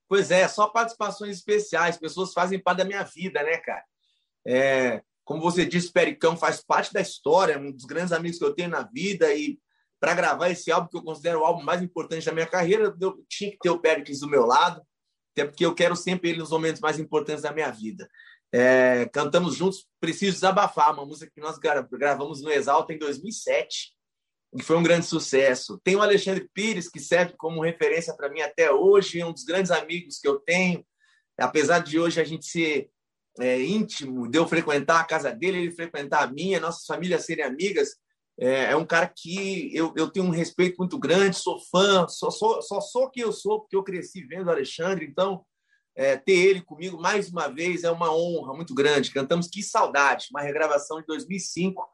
Pois 0.08 0.30
é, 0.30 0.46
só 0.46 0.68
participações 0.68 1.38
especiais, 1.38 1.96
pessoas 1.96 2.32
fazem 2.32 2.58
parte 2.58 2.78
da 2.78 2.84
minha 2.84 3.02
vida, 3.02 3.42
né, 3.42 3.56
cara? 3.58 3.84
É, 4.46 5.02
como 5.24 5.40
você 5.40 5.64
disse, 5.64 5.92
Pericão 5.92 6.36
faz 6.36 6.62
parte 6.62 6.92
da 6.92 7.00
história, 7.00 7.58
um 7.58 7.70
dos 7.70 7.84
grandes 7.84 8.12
amigos 8.12 8.38
que 8.38 8.44
eu 8.44 8.54
tenho 8.54 8.68
na 8.68 8.82
vida 8.82 9.32
e 9.34 9.58
para 10.00 10.14
gravar 10.14 10.50
esse 10.50 10.70
álbum 10.72 10.88
que 10.88 10.96
eu 10.96 11.02
considero 11.02 11.40
o 11.40 11.44
álbum 11.44 11.62
mais 11.62 11.80
importante 11.80 12.26
da 12.26 12.32
minha 12.32 12.46
carreira, 12.46 12.94
eu 13.00 13.24
tinha 13.28 13.52
que 13.52 13.58
ter 13.58 13.70
o 13.70 13.78
Pericles 13.78 14.20
do 14.20 14.28
meu 14.28 14.44
lado, 14.44 14.82
até 15.30 15.44
porque 15.44 15.64
eu 15.64 15.74
quero 15.74 15.94
sempre 15.94 16.30
ele 16.30 16.40
nos 16.40 16.50
momentos 16.50 16.80
mais 16.80 16.98
importantes 16.98 17.42
da 17.42 17.52
minha 17.52 17.70
vida. 17.70 18.08
É, 18.52 19.08
cantamos 19.12 19.54
juntos 19.54 19.86
Preciso 20.00 20.32
Desabafar, 20.32 20.92
uma 20.92 21.06
música 21.06 21.30
que 21.32 21.40
nós 21.40 21.56
gravamos 21.90 22.42
no 22.42 22.50
Exalta 22.50 22.92
em 22.92 22.98
2007 22.98 23.92
que 24.58 24.64
foi 24.64 24.76
um 24.76 24.82
grande 24.82 25.06
sucesso. 25.06 25.80
Tem 25.82 25.96
o 25.96 26.02
Alexandre 26.02 26.48
Pires, 26.52 26.88
que 26.88 27.00
serve 27.00 27.34
como 27.36 27.62
referência 27.62 28.14
para 28.14 28.28
mim 28.28 28.40
até 28.40 28.70
hoje, 28.70 29.20
é 29.20 29.26
um 29.26 29.32
dos 29.32 29.44
grandes 29.44 29.70
amigos 29.70 30.18
que 30.18 30.28
eu 30.28 30.38
tenho. 30.38 30.84
Apesar 31.38 31.78
de 31.78 31.98
hoje 31.98 32.20
a 32.20 32.24
gente 32.24 32.46
ser 32.46 32.90
é, 33.38 33.60
íntimo, 33.62 34.28
de 34.28 34.38
eu 34.38 34.46
frequentar 34.46 35.00
a 35.00 35.04
casa 35.04 35.32
dele, 35.32 35.58
ele 35.58 35.70
frequentar 35.70 36.24
a 36.24 36.26
minha, 36.26 36.60
nossas 36.60 36.84
famílias 36.84 37.24
serem 37.24 37.44
amigas, 37.44 37.96
é, 38.38 38.72
é 38.72 38.76
um 38.76 38.84
cara 38.84 39.06
que 39.14 39.74
eu, 39.74 39.92
eu 39.96 40.10
tenho 40.10 40.26
um 40.26 40.30
respeito 40.30 40.76
muito 40.78 40.98
grande, 40.98 41.36
sou 41.36 41.58
fã, 41.70 42.06
só 42.08 42.30
sou, 42.30 42.60
só 42.62 42.80
sou 42.80 43.10
quem 43.10 43.22
eu 43.22 43.32
sou, 43.32 43.60
porque 43.60 43.76
eu 43.76 43.82
cresci 43.82 44.24
vendo 44.24 44.48
o 44.48 44.50
Alexandre, 44.50 45.06
então 45.06 45.44
é, 45.94 46.16
ter 46.16 46.32
ele 46.32 46.62
comigo 46.62 47.00
mais 47.00 47.30
uma 47.30 47.48
vez 47.48 47.84
é 47.84 47.90
uma 47.90 48.14
honra 48.14 48.54
muito 48.54 48.74
grande. 48.74 49.12
Cantamos 49.12 49.48
Que 49.48 49.62
Saudade, 49.62 50.28
uma 50.30 50.40
regravação 50.40 51.00
de 51.00 51.06
2005, 51.06 51.86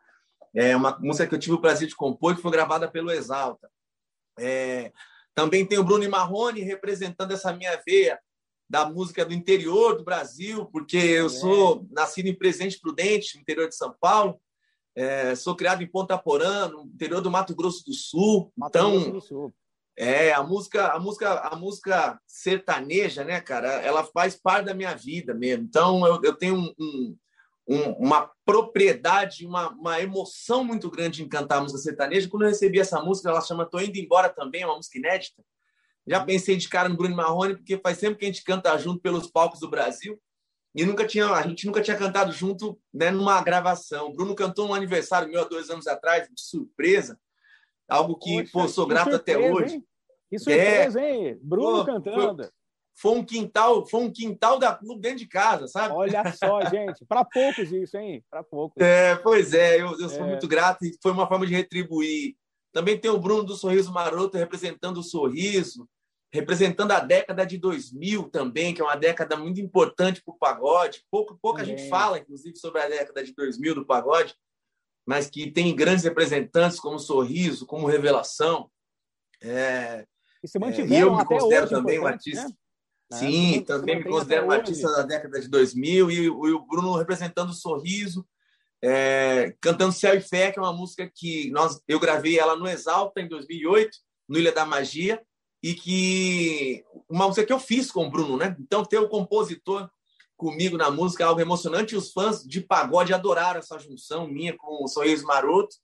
é 0.55 0.77
uma 0.77 0.99
música 0.99 1.27
que 1.27 1.35
eu 1.35 1.39
tive 1.39 1.55
o 1.55 1.61
prazer 1.61 1.89
de 1.89 1.97
compor, 1.97 2.35
que 2.35 2.43
foi 2.43 2.51
gravada 2.51 2.91
pelo 2.91 3.11
Exalta. 3.11 3.71
É, 4.39 4.93
também 5.35 5.67
tem 5.67 5.79
o 5.79 5.85
Bruno 5.85 6.09
Marrone 6.09 6.61
representando 6.61 7.33
essa 7.33 7.53
minha 7.53 7.81
veia 7.87 8.19
da 8.69 8.89
música 8.89 9.25
do 9.25 9.33
interior 9.33 9.97
do 9.97 10.05
Brasil, 10.05 10.67
porque 10.67 10.97
eu 10.97 11.27
é. 11.27 11.31
sou 11.31 11.87
nascido 11.91 12.27
em 12.27 12.37
Presidente 12.37 12.79
Prudente, 12.79 13.39
interior 13.39 13.69
de 13.69 13.77
São 13.77 13.95
Paulo. 13.99 14.41
É, 14.95 15.35
sou 15.35 15.55
criado 15.55 15.83
em 15.83 15.91
Ponta 15.91 16.19
Porã, 16.19 16.69
no 16.69 16.83
interior 16.83 17.21
do 17.21 17.31
Mato 17.31 17.55
Grosso 17.55 17.85
do 17.85 17.95
Sul. 17.95 18.53
Mato 18.57 18.71
então, 18.77 18.91
Grosso 18.93 19.13
do 19.13 19.21
Sul. 19.21 19.55
é 19.97 20.33
a 20.33 20.43
música, 20.43 20.89
a 20.89 20.99
música, 20.99 21.39
a 21.39 21.57
música 21.57 22.21
sertaneja, 22.27 23.25
né, 23.25 23.41
cara? 23.41 23.69
Ela 23.75 24.05
faz 24.05 24.35
parte 24.35 24.67
da 24.67 24.75
minha 24.75 24.95
vida 24.95 25.33
mesmo. 25.35 25.65
Então, 25.65 26.07
eu, 26.07 26.21
eu 26.23 26.35
tenho 26.35 26.57
um, 26.57 26.75
um 26.79 27.17
um, 27.68 27.92
uma 27.92 28.31
propriedade, 28.46 29.46
uma, 29.46 29.68
uma 29.68 30.00
emoção 30.00 30.64
muito 30.64 30.90
grande 30.90 31.22
em 31.22 31.28
cantar 31.28 31.59
a 31.59 31.61
música 31.61 31.78
sertaneja. 31.78 32.28
Quando 32.28 32.42
eu 32.42 32.48
recebi 32.48 32.81
essa 32.81 33.02
música, 33.02 33.28
ela 33.28 33.42
chama 33.42 33.66
Tô 33.66 33.78
Indo 33.78 33.98
Embora 33.98 34.31
também, 34.31 34.62
é 34.62 34.66
uma 34.66 34.76
música 34.76 34.98
inédita. 34.98 35.44
Já 36.07 36.24
pensei 36.24 36.57
de 36.57 36.66
cara 36.66 36.88
no 36.88 36.96
Bruno 36.96 37.14
Marrone, 37.14 37.57
porque 37.57 37.76
faz 37.76 37.98
sempre 37.98 38.18
que 38.18 38.24
a 38.24 38.28
gente 38.28 38.42
canta 38.42 38.76
junto 38.78 39.02
pelos 39.02 39.31
palcos 39.31 39.61
do 39.61 39.68
Brasil. 39.68 40.18
E 40.74 40.85
nunca 40.87 41.07
tinha, 41.07 41.26
a 41.26 41.42
gente 41.42 41.66
nunca 41.66 41.83
tinha 41.83 41.96
cantado 41.96 42.33
junto 42.33 42.81
né, 42.92 43.11
numa 43.11 43.42
gravação. 43.42 44.09
O 44.09 44.12
Bruno 44.14 44.35
cantou 44.35 44.68
um 44.68 44.74
aniversário 44.74 45.28
meu 45.28 45.42
há 45.42 45.44
dois 45.44 45.68
anos 45.68 45.87
atrás, 45.87 46.26
de 46.26 46.40
surpresa. 46.40 47.20
Algo 47.87 48.18
que, 48.18 48.44
Poxa, 48.44 48.50
pô, 48.52 48.68
sou 48.68 48.87
grato 48.87 49.11
surpresa, 49.11 49.38
até 49.38 49.52
hoje. 49.52 49.74
Hein? 49.74 49.87
Que 50.31 50.38
surpresa, 50.38 51.00
é, 51.00 51.11
hein? 51.11 51.38
Bruno 51.42 51.78
pô, 51.78 51.85
cantando. 51.85 52.42
Foi, 52.44 52.52
foi 53.01 53.13
um 53.13 53.25
quintal, 53.25 53.87
foi 53.87 54.01
um 54.01 54.13
quintal 54.13 54.59
da 54.59 54.75
clube 54.75 55.01
dentro 55.01 55.19
de 55.19 55.29
casa, 55.29 55.69
sabe? 55.69 55.95
Olha 55.95 56.33
só, 56.33 56.61
gente, 56.69 57.05
para 57.07 57.25
poucos 57.25 57.71
isso, 57.71 57.97
hein? 57.97 58.25
Para 58.29 58.43
poucos. 58.43 58.83
É, 58.83 59.15
pois 59.15 59.55
é, 59.55 59.81
eu, 59.81 59.99
eu 60.01 60.09
sou 60.09 60.25
é. 60.25 60.27
muito 60.27 60.49
grato 60.49 60.85
e 60.85 60.97
foi 61.01 61.13
uma 61.13 61.29
forma 61.29 61.47
de 61.47 61.55
retribuir. 61.55 62.37
Também 62.73 62.99
tem 62.99 63.11
o 63.11 63.19
Bruno 63.19 63.45
do 63.45 63.55
Sorriso 63.55 63.93
Maroto 63.93 64.37
representando 64.37 64.99
o 64.99 65.03
sorriso, 65.05 65.89
representando 66.33 66.91
a 66.91 66.99
década 66.99 67.47
de 67.47 67.57
2000 67.57 68.31
também, 68.31 68.75
que 68.75 68.81
é 68.81 68.85
uma 68.85 68.97
década 68.97 69.37
muito 69.37 69.61
importante 69.61 70.21
para 70.21 70.35
o 70.35 70.39
pagode. 70.39 71.05
Pouco, 71.09 71.39
pouca 71.41 71.63
é. 71.63 71.65
gente 71.65 71.89
fala, 71.89 72.19
inclusive, 72.19 72.57
sobre 72.57 72.83
a 72.83 72.89
década 72.89 73.23
de 73.23 73.33
2000 73.33 73.77
do 73.77 73.87
pagode, 73.87 74.35
mas 75.07 75.31
que 75.31 75.51
tem 75.51 75.75
grandes 75.75 76.05
representantes 76.05 76.81
como 76.81 76.99
Sorriso, 76.99 77.65
como 77.65 77.87
Revelação. 77.87 78.69
É, 79.41 80.05
e 80.43 80.49
se 80.49 80.59
mantiveram 80.59 80.95
é, 80.95 80.99
e 80.99 81.01
eu 81.01 81.17
me 81.17 81.25
considero 81.25 81.69
também 81.69 82.01
um 82.01 82.07
artista. 82.07 82.49
Né? 82.49 82.55
Né? 83.11 83.18
Sim, 83.18 83.64
também 83.64 83.97
me 83.97 84.05
considero 84.05 84.47
um 84.47 84.51
artista 84.51 84.90
da 84.90 85.03
década 85.03 85.40
de 85.40 85.49
2000 85.49 86.11
e, 86.11 86.29
o 86.29 86.66
Bruno 86.66 86.97
representando 86.97 87.51
o 87.51 87.55
sorriso, 87.55 88.27
é, 88.83 89.55
cantando 89.61 89.92
Céu 89.92 90.14
e 90.14 90.21
Fé, 90.21 90.53
que 90.53 90.59
é 90.59 90.62
uma 90.62 90.73
música 90.73 91.11
que 91.12 91.51
nós, 91.51 91.81
eu 91.88 91.99
gravei 91.99 92.38
ela 92.38 92.55
no 92.55 92.68
Exalta 92.68 93.21
em 93.21 93.29
2008, 93.29 93.97
no 94.29 94.38
Ilha 94.38 94.53
da 94.53 94.66
Magia, 94.66 95.23
e 95.62 95.75
que 95.75 96.85
uma 97.09 97.27
música 97.27 97.47
que 97.47 97.53
eu 97.53 97.59
fiz 97.59 97.90
com 97.90 98.07
o 98.07 98.11
Bruno, 98.11 98.37
né? 98.37 98.55
Então 98.61 98.85
ter 98.85 98.99
o 98.99 99.09
compositor 99.09 99.90
comigo 100.37 100.77
na 100.77 100.90
música 100.90 101.25
é 101.25 101.27
algo 101.27 101.40
emocionante 101.40 101.94
e 101.94 101.99
os 101.99 102.12
fãs 102.12 102.44
de 102.44 102.61
pagode 102.61 103.12
adoraram 103.12 103.59
essa 103.59 103.79
junção 103.79 104.29
minha 104.29 104.57
com 104.57 104.85
o 104.85 104.87
Sorriso 104.88 105.27
Maroto 105.27 105.75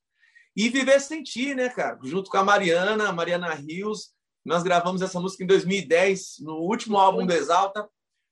e 0.56 0.68
Viver 0.68 1.00
Sentir, 1.00 1.56
né, 1.56 1.68
cara? 1.68 1.98
Junto 2.04 2.30
com 2.30 2.36
a 2.36 2.44
Mariana, 2.44 3.08
a 3.08 3.12
Mariana 3.12 3.52
Rios, 3.52 4.13
nós 4.44 4.62
gravamos 4.62 5.00
essa 5.00 5.18
música 5.18 5.42
em 5.42 5.46
2010, 5.46 6.36
no 6.40 6.56
último 6.56 6.98
álbum 6.98 7.24
do 7.24 7.32
Exalta. 7.32 7.88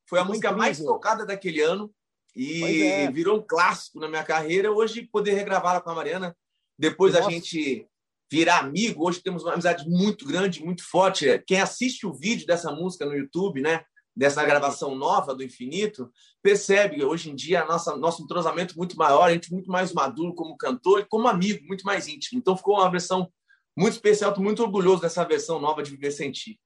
Foi 0.06 0.18
a 0.18 0.24
música 0.24 0.52
mais 0.52 0.78
tocada 0.78 1.24
daquele 1.24 1.62
ano 1.62 1.90
e 2.36 2.82
é. 2.82 3.10
virou 3.10 3.38
um 3.38 3.42
clássico 3.42 3.98
na 3.98 4.08
minha 4.08 4.22
carreira. 4.22 4.70
Hoje, 4.70 5.08
poder 5.10 5.32
regravá-la 5.32 5.80
com 5.80 5.90
a 5.90 5.94
Mariana, 5.94 6.36
depois 6.78 7.14
Nossa. 7.14 7.28
a 7.28 7.30
gente 7.30 7.86
virar 8.30 8.58
amigo. 8.58 9.06
Hoje 9.06 9.22
temos 9.22 9.42
uma 9.42 9.54
amizade 9.54 9.88
muito 9.88 10.26
grande, 10.26 10.64
muito 10.64 10.82
forte. 10.88 11.42
Quem 11.46 11.60
assiste 11.60 12.06
o 12.06 12.12
vídeo 12.12 12.46
dessa 12.46 12.70
música 12.70 13.06
no 13.06 13.14
YouTube, 13.14 13.62
né? 13.62 13.84
Dessa 14.14 14.44
gravação 14.44 14.94
nova 14.94 15.34
do 15.34 15.42
Infinito, 15.42 16.10
percebe 16.42 17.02
hoje 17.02 17.30
em 17.30 17.34
dia 17.34 17.64
nossa, 17.64 17.96
nosso 17.96 18.22
entrosamento 18.22 18.76
muito 18.76 18.94
maior, 18.94 19.22
a 19.22 19.32
gente 19.32 19.50
muito 19.50 19.70
mais 19.70 19.90
maduro 19.94 20.34
como 20.34 20.54
cantor 20.54 21.00
e 21.00 21.06
como 21.06 21.28
amigo, 21.28 21.66
muito 21.66 21.82
mais 21.84 22.06
íntimo. 22.06 22.38
Então 22.38 22.54
ficou 22.54 22.74
uma 22.74 22.90
versão 22.90 23.32
muito 23.76 23.94
especial, 23.94 24.30
estou 24.30 24.44
muito 24.44 24.62
orgulhoso 24.62 25.02
dessa 25.02 25.24
versão 25.24 25.60
nova 25.60 25.82
de 25.82 25.90
Viver 25.90 26.10
Sentir. 26.10 26.58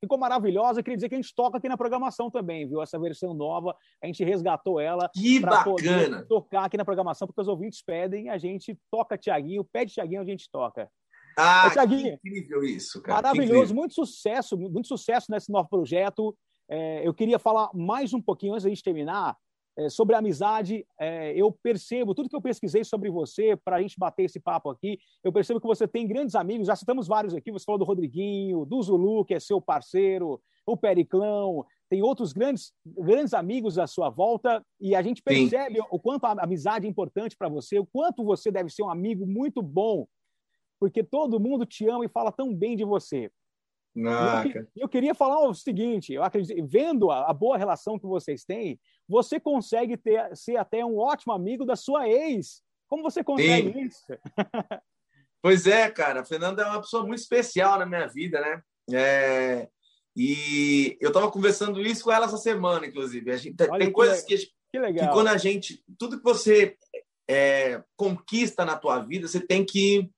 Ficou 0.00 0.18
maravilhosa, 0.18 0.82
queria 0.82 0.96
dizer 0.96 1.08
que 1.08 1.14
a 1.14 1.20
gente 1.20 1.34
toca 1.34 1.56
aqui 1.56 1.68
na 1.68 1.78
programação 1.78 2.30
também, 2.30 2.68
viu? 2.68 2.82
Essa 2.82 2.98
versão 2.98 3.32
nova, 3.32 3.74
a 4.02 4.06
gente 4.06 4.22
resgatou 4.22 4.78
ela. 4.78 5.08
Que 5.14 5.40
bacana! 5.40 6.26
tocar 6.28 6.64
aqui 6.64 6.76
na 6.76 6.84
programação, 6.84 7.26
porque 7.26 7.40
os 7.40 7.48
ouvintes 7.48 7.82
pedem, 7.82 8.28
a 8.28 8.36
gente 8.36 8.78
toca 8.90 9.16
Tiaguinho, 9.16 9.64
pede 9.64 9.94
Tiaguinho, 9.94 10.20
a 10.20 10.24
gente 10.24 10.48
toca. 10.50 10.90
Ah, 11.36 11.70
que 11.88 12.08
incrível 12.08 12.62
isso, 12.62 13.02
cara. 13.02 13.22
Maravilhoso, 13.22 13.74
muito 13.74 13.94
sucesso, 13.94 14.56
muito 14.56 14.86
sucesso 14.86 15.30
nesse 15.30 15.50
novo 15.50 15.68
projeto. 15.68 16.36
É, 16.68 17.06
eu 17.06 17.12
queria 17.12 17.38
falar 17.38 17.70
mais 17.74 18.12
um 18.12 18.20
pouquinho 18.20 18.52
antes 18.52 18.64
da 18.64 18.68
gente 18.68 18.82
terminar 18.82 19.36
é, 19.76 19.88
sobre 19.88 20.14
a 20.14 20.18
amizade, 20.18 20.86
é, 20.98 21.32
eu 21.34 21.50
percebo, 21.50 22.14
tudo 22.14 22.28
que 22.28 22.36
eu 22.36 22.42
pesquisei 22.42 22.84
sobre 22.84 23.10
você, 23.10 23.56
para 23.56 23.76
a 23.76 23.82
gente 23.82 23.98
bater 23.98 24.24
esse 24.24 24.38
papo 24.38 24.70
aqui, 24.70 24.98
eu 25.22 25.32
percebo 25.32 25.60
que 25.60 25.66
você 25.66 25.86
tem 25.86 26.06
grandes 26.06 26.34
amigos, 26.34 26.66
já 26.68 26.76
citamos 26.76 27.08
vários 27.08 27.34
aqui, 27.34 27.50
você 27.50 27.64
falou 27.64 27.78
do 27.78 27.84
Rodriguinho, 27.84 28.64
do 28.64 28.80
Zulu, 28.82 29.24
que 29.24 29.34
é 29.34 29.40
seu 29.40 29.60
parceiro, 29.60 30.40
o 30.66 30.76
Periclão, 30.76 31.64
tem 31.90 32.02
outros 32.02 32.32
grandes, 32.32 32.72
grandes 32.86 33.34
amigos 33.34 33.78
à 33.78 33.86
sua 33.86 34.08
volta, 34.10 34.64
e 34.80 34.94
a 34.94 35.02
gente 35.02 35.22
percebe 35.22 35.76
Sim. 35.76 35.86
o 35.90 35.98
quanto 35.98 36.24
a 36.24 36.32
amizade 36.42 36.86
é 36.86 36.90
importante 36.90 37.36
para 37.36 37.48
você, 37.48 37.78
o 37.78 37.86
quanto 37.86 38.24
você 38.24 38.50
deve 38.50 38.70
ser 38.70 38.82
um 38.82 38.90
amigo 38.90 39.26
muito 39.26 39.60
bom, 39.60 40.06
porque 40.78 41.02
todo 41.02 41.40
mundo 41.40 41.66
te 41.66 41.88
ama 41.88 42.04
e 42.04 42.08
fala 42.08 42.30
tão 42.32 42.54
bem 42.54 42.76
de 42.76 42.84
você. 42.84 43.30
Ah, 44.06 44.42
eu, 44.52 44.66
eu, 44.76 44.88
queria 44.88 45.14
falar 45.14 45.40
o 45.48 45.54
seguinte: 45.54 46.12
eu 46.12 46.22
acredito, 46.24 46.66
vendo 46.66 47.10
a, 47.10 47.30
a, 47.30 47.32
boa 47.32 47.56
relação 47.56 47.98
que 47.98 48.06
vocês 48.06 48.44
têm, 48.44 48.78
você 49.08 49.38
consegue 49.38 49.96
ter, 49.96 50.34
ser 50.36 50.56
até 50.56 50.84
um 50.84 50.98
ótimo 50.98 51.32
amigo 51.32 51.64
da 51.64 51.76
sua 51.76 52.08
ex. 52.08 52.62
Como 52.88 53.02
você 53.02 53.22
consegue 53.22 53.72
Sim. 53.72 53.80
isso? 53.80 54.04
pois 55.40 55.66
é, 55.66 55.88
cara. 55.90 56.20
A 56.20 56.24
Fernanda 56.24 56.62
é 56.62 56.66
uma 56.66 56.80
pessoa 56.80 57.06
muito 57.06 57.20
especial 57.20 57.78
na 57.78 57.86
minha 57.86 58.06
vida, 58.08 58.40
né? 58.40 58.62
É... 58.92 59.68
E 60.16 60.96
eu 61.00 61.08
estava 61.08 61.30
conversando 61.30 61.80
isso 61.80 62.04
com 62.04 62.12
ela 62.12 62.26
essa 62.26 62.36
semana, 62.36 62.86
inclusive. 62.86 63.30
A 63.30 63.36
gente, 63.36 63.56
tem 63.56 63.78
que 63.78 63.90
coisas 63.90 64.22
que, 64.22 64.36
que, 64.36 64.92
que, 64.92 65.08
quando 65.12 65.28
a 65.28 65.36
gente. 65.36 65.84
Tudo 65.98 66.18
que 66.18 66.24
você 66.24 66.76
é, 67.28 67.82
conquista 67.96 68.64
na 68.64 68.76
tua 68.76 69.00
vida, 69.00 69.26
você 69.26 69.40
tem 69.40 69.64
que 69.64 70.10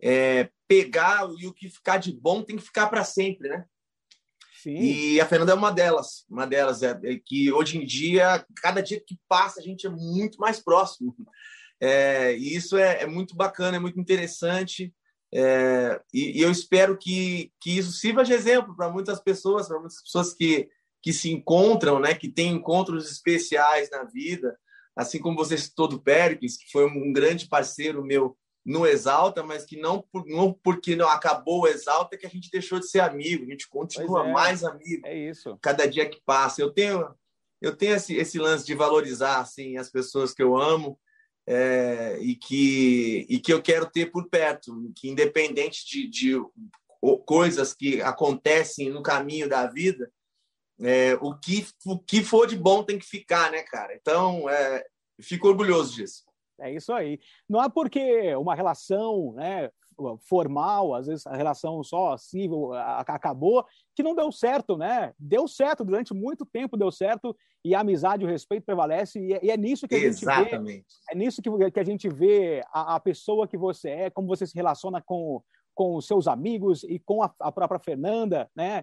é, 0.00 0.50
pegar 0.66 1.28
e 1.38 1.46
o 1.46 1.52
que 1.52 1.68
ficar 1.68 1.98
de 1.98 2.12
bom 2.12 2.42
tem 2.42 2.56
que 2.56 2.62
ficar 2.62 2.88
para 2.88 3.04
sempre, 3.04 3.48
né? 3.48 3.64
Sim. 4.62 4.76
E 4.76 5.20
a 5.20 5.26
Fernanda 5.26 5.52
é 5.52 5.54
uma 5.54 5.70
delas, 5.70 6.24
uma 6.28 6.44
delas 6.44 6.82
é, 6.82 6.90
é, 7.04 7.20
que 7.24 7.52
hoje 7.52 7.78
em 7.78 7.86
dia, 7.86 8.44
cada 8.56 8.80
dia 8.80 9.00
que 9.00 9.16
passa, 9.28 9.60
a 9.60 9.62
gente 9.62 9.86
é 9.86 9.90
muito 9.90 10.38
mais 10.38 10.60
próximo. 10.60 11.14
É, 11.80 12.36
e 12.36 12.56
isso 12.56 12.76
é, 12.76 13.02
é, 13.02 13.06
muito 13.06 13.36
bacana, 13.36 13.76
é 13.76 13.78
muito 13.78 14.00
interessante. 14.00 14.92
É, 15.32 16.00
e, 16.12 16.40
e, 16.40 16.42
eu 16.42 16.50
espero 16.50 16.98
que, 16.98 17.52
que 17.60 17.78
isso 17.78 17.92
sirva 17.92 18.24
de 18.24 18.32
exemplo 18.32 18.74
para 18.74 18.90
muitas 18.90 19.20
pessoas, 19.20 19.68
para 19.68 19.78
muitas 19.78 20.02
pessoas 20.02 20.34
que, 20.34 20.68
que 21.00 21.12
se 21.12 21.30
encontram, 21.30 22.00
né, 22.00 22.16
que 22.16 22.28
têm 22.28 22.52
encontros 22.52 23.08
especiais 23.08 23.88
na 23.92 24.02
vida, 24.02 24.58
assim 24.96 25.20
como 25.20 25.36
você 25.36 25.56
citou 25.56 25.86
do 25.86 26.02
Péricles, 26.02 26.56
que 26.56 26.68
foi 26.72 26.84
um 26.84 27.12
grande 27.12 27.46
parceiro 27.46 28.04
meu 28.04 28.36
no 28.68 28.86
Exalta, 28.86 29.42
mas 29.42 29.64
que 29.64 29.80
não, 29.80 30.02
por, 30.12 30.26
não 30.26 30.52
porque 30.52 30.94
não 30.94 31.08
acabou 31.08 31.62
o 31.62 31.66
Exalta 31.66 32.18
que 32.18 32.26
a 32.26 32.28
gente 32.28 32.50
deixou 32.50 32.78
de 32.78 32.86
ser 32.86 33.00
amigo, 33.00 33.44
a 33.44 33.50
gente 33.50 33.66
continua 33.66 34.28
é, 34.28 34.30
mais 34.30 34.62
amigo. 34.62 35.06
É 35.06 35.16
isso. 35.16 35.58
Cada 35.62 35.88
dia 35.88 36.06
que 36.06 36.20
passa. 36.20 36.60
Eu 36.60 36.70
tenho 36.70 37.08
eu 37.62 37.74
tenho 37.74 37.96
esse, 37.96 38.14
esse 38.14 38.38
lance 38.38 38.66
de 38.66 38.74
valorizar 38.74 39.40
assim 39.40 39.78
as 39.78 39.90
pessoas 39.90 40.34
que 40.34 40.42
eu 40.42 40.54
amo 40.54 41.00
é, 41.46 42.18
e 42.20 42.36
que 42.36 43.26
e 43.30 43.40
que 43.40 43.50
eu 43.50 43.62
quero 43.62 43.86
ter 43.86 44.12
por 44.12 44.28
perto, 44.28 44.92
que 44.94 45.08
independente 45.08 45.86
de, 45.86 46.06
de 46.06 46.42
coisas 47.24 47.72
que 47.72 48.02
acontecem 48.02 48.90
no 48.90 49.02
caminho 49.02 49.48
da 49.48 49.66
vida, 49.66 50.12
é, 50.78 51.14
o 51.22 51.34
que 51.34 51.66
o 51.86 51.98
que 51.98 52.22
for 52.22 52.46
de 52.46 52.56
bom 52.56 52.84
tem 52.84 52.98
que 52.98 53.06
ficar, 53.06 53.50
né, 53.50 53.62
cara? 53.62 53.94
Então, 53.94 54.46
é, 54.50 54.84
fico 55.22 55.48
orgulhoso 55.48 55.94
disso. 55.94 56.27
É 56.60 56.72
isso 56.72 56.92
aí. 56.92 57.18
Não 57.48 57.62
é 57.62 57.68
porque 57.68 58.34
uma 58.36 58.54
relação 58.54 59.32
né, 59.34 59.70
formal, 60.20 60.94
às 60.94 61.06
vezes 61.06 61.26
a 61.26 61.36
relação 61.36 61.82
só 61.82 62.16
civil 62.16 62.72
acabou, 62.74 63.64
que 63.94 64.02
não 64.02 64.14
deu 64.14 64.30
certo, 64.30 64.76
né? 64.76 65.12
Deu 65.18 65.48
certo 65.48 65.84
durante 65.84 66.14
muito 66.14 66.46
tempo, 66.46 66.76
deu 66.76 66.90
certo 66.90 67.36
e 67.64 67.74
a 67.74 67.80
amizade, 67.80 68.24
o 68.24 68.28
respeito 68.28 68.64
prevalece 68.64 69.18
e 69.20 69.32
é, 69.32 69.44
e 69.44 69.50
é 69.50 69.56
nisso 69.56 69.88
que 69.88 69.94
a 69.94 69.98
Exatamente. 69.98 70.52
gente 70.52 70.64
vê. 70.64 70.84
É 71.10 71.14
nisso 71.16 71.42
que, 71.42 71.70
que 71.70 71.80
a 71.80 71.84
gente 71.84 72.08
vê 72.08 72.62
a, 72.72 72.96
a, 72.96 73.00
pessoa 73.00 73.48
que 73.48 73.58
você 73.58 73.90
é, 73.90 74.10
como 74.10 74.28
você 74.28 74.46
se 74.46 74.54
relaciona 74.54 75.02
com 75.02 75.42
com 75.78 75.94
os 75.94 76.08
seus 76.08 76.26
amigos 76.26 76.82
e 76.82 76.98
com 76.98 77.22
a, 77.22 77.32
a 77.38 77.52
própria 77.52 77.78
Fernanda, 77.78 78.50
né? 78.52 78.82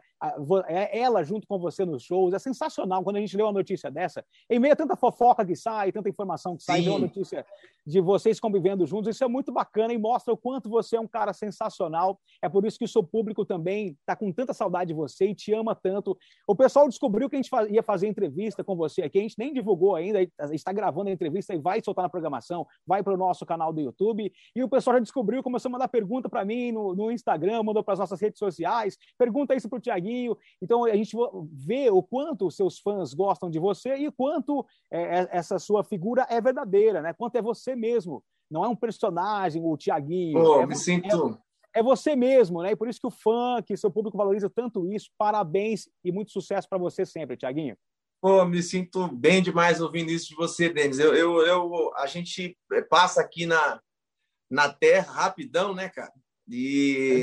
É 0.66 0.98
ela 0.98 1.22
junto 1.26 1.46
com 1.46 1.60
você 1.60 1.84
nos 1.84 2.04
shows. 2.04 2.34
É 2.34 2.40
sensacional 2.40 3.04
quando 3.04 3.18
a 3.18 3.20
gente 3.20 3.36
lê 3.36 3.44
uma 3.44 3.52
notícia 3.52 3.92
dessa. 3.92 4.24
Em 4.50 4.60
meio 4.60 4.72
a 4.72 4.78
tanta 4.78 4.96
fofoca 4.96 5.46
que 5.46 5.58
sai, 5.58 5.92
tanta 5.92 6.08
informação 6.08 6.56
que 6.56 6.64
sai, 6.64 6.84
Sim. 6.84 6.90
uma 6.92 7.00
notícia 7.00 7.46
de 7.86 8.00
vocês 8.00 8.40
convivendo 8.40 8.86
juntos. 8.86 9.14
Isso 9.14 9.26
é 9.26 9.28
muito 9.28 9.52
bacana 9.52 9.92
e 9.92 9.98
mostra 9.98 10.34
o 10.34 10.38
quanto 10.38 10.70
você 10.70 10.96
é 10.96 11.00
um 11.02 11.08
cara 11.08 11.34
sensacional. 11.34 12.18
É 12.42 12.48
por 12.48 12.66
isso 12.66 12.80
que 12.80 12.86
o 12.86 12.88
seu 12.88 13.04
público 13.04 13.44
também 13.44 13.98
está 14.00 14.16
com 14.16 14.32
tanta 14.32 14.54
saudade 14.54 14.88
de 14.88 14.94
você 14.94 15.28
e 15.28 15.36
te 15.36 15.54
ama 15.54 15.76
tanto. 15.76 16.18
O 16.48 16.56
pessoal 16.56 16.88
descobriu 16.88 17.30
que 17.30 17.36
a 17.36 17.42
gente 17.42 17.52
ia 17.72 17.84
fazer 17.84 18.08
entrevista 18.08 18.64
com 18.64 18.74
você 18.74 19.02
aqui. 19.02 19.20
A 19.20 19.22
gente 19.22 19.38
nem 19.38 19.52
divulgou 19.52 19.96
ainda. 19.96 20.20
A 20.40 20.56
está 20.56 20.72
gravando 20.72 21.10
a 21.10 21.12
entrevista 21.12 21.54
e 21.54 21.58
vai 21.58 21.82
soltar 21.84 22.04
na 22.04 22.10
programação. 22.10 22.66
Vai 22.88 23.04
para 23.04 23.14
o 23.14 23.18
nosso 23.18 23.46
canal 23.46 23.74
do 23.74 23.82
YouTube. 23.82 24.32
E 24.56 24.64
o 24.64 24.70
pessoal 24.70 24.96
já 24.96 25.02
descobriu, 25.02 25.44
começou 25.44 25.68
a 25.68 25.74
mandar 25.74 25.90
pergunta 25.90 26.30
para 26.30 26.46
mim 26.46 26.72
no 26.72 26.85
no, 26.94 27.12
Instagram, 27.12 27.64
mandou 27.64 27.84
para 27.84 27.94
as 27.94 28.00
nossas 28.00 28.20
redes 28.20 28.38
sociais, 28.38 28.98
pergunta 29.18 29.56
isso 29.56 29.70
para 29.70 29.78
o 29.78 29.82
Tiaguinho. 29.82 30.38
Então 30.62 30.84
a 30.84 30.96
gente 30.96 31.16
vê 31.52 31.90
o 31.90 32.04
quanto 32.04 32.48
os 32.48 32.56
seus 32.56 32.80
fãs 32.80 33.14
gostam 33.14 33.50
de 33.50 33.60
você 33.60 33.96
e 33.98 34.08
o 34.08 34.12
quanto 34.12 34.66
é, 34.92 35.22
é, 35.22 35.30
essa 35.32 35.58
sua 35.58 35.84
figura 35.84 36.28
é 36.30 36.40
verdadeira, 36.42 37.02
né? 37.02 37.14
Quanto 37.14 37.36
é 37.38 37.42
você 37.42 37.76
mesmo. 37.76 38.24
Não 38.52 38.64
é 38.64 38.68
um 38.68 38.76
personagem, 38.76 39.64
o 39.64 39.76
Tiaguinho. 39.76 40.38
Oh, 40.38 40.62
é, 40.62 40.68
me 40.68 40.76
sinto. 40.76 41.40
É, 41.74 41.80
é 41.80 41.84
você 41.84 42.16
mesmo, 42.16 42.62
né? 42.62 42.72
E 42.72 42.76
por 42.76 42.88
isso 42.88 43.00
que 43.00 43.08
o 43.08 43.12
fã, 43.12 43.62
que 43.66 43.76
seu 43.76 43.90
público 43.90 44.18
valoriza 44.18 44.50
tanto 44.50 44.92
isso. 44.92 45.10
Parabéns 45.18 45.90
e 46.04 46.12
muito 46.12 46.32
sucesso 46.32 46.70
para 46.70 46.78
você 46.78 47.06
sempre, 47.06 47.38
Tiaguinho. 47.38 47.76
Pô, 48.22 48.44
me 48.46 48.64
sinto 48.64 49.08
bem 49.08 49.42
demais 49.42 49.82
ouvindo 49.82 50.10
isso 50.10 50.30
de 50.30 50.36
você, 50.36 50.70
Denis. 50.70 51.00
Eu, 51.00 51.14
eu, 51.14 51.42
eu, 51.42 51.94
a 51.96 52.08
gente 52.08 52.58
passa 52.90 53.22
aqui 53.22 53.46
na, 53.46 53.80
na 54.50 54.72
Terra 54.72 55.14
rapidão, 55.14 55.74
né, 55.74 55.90
cara? 55.90 56.12
E, 56.48 57.22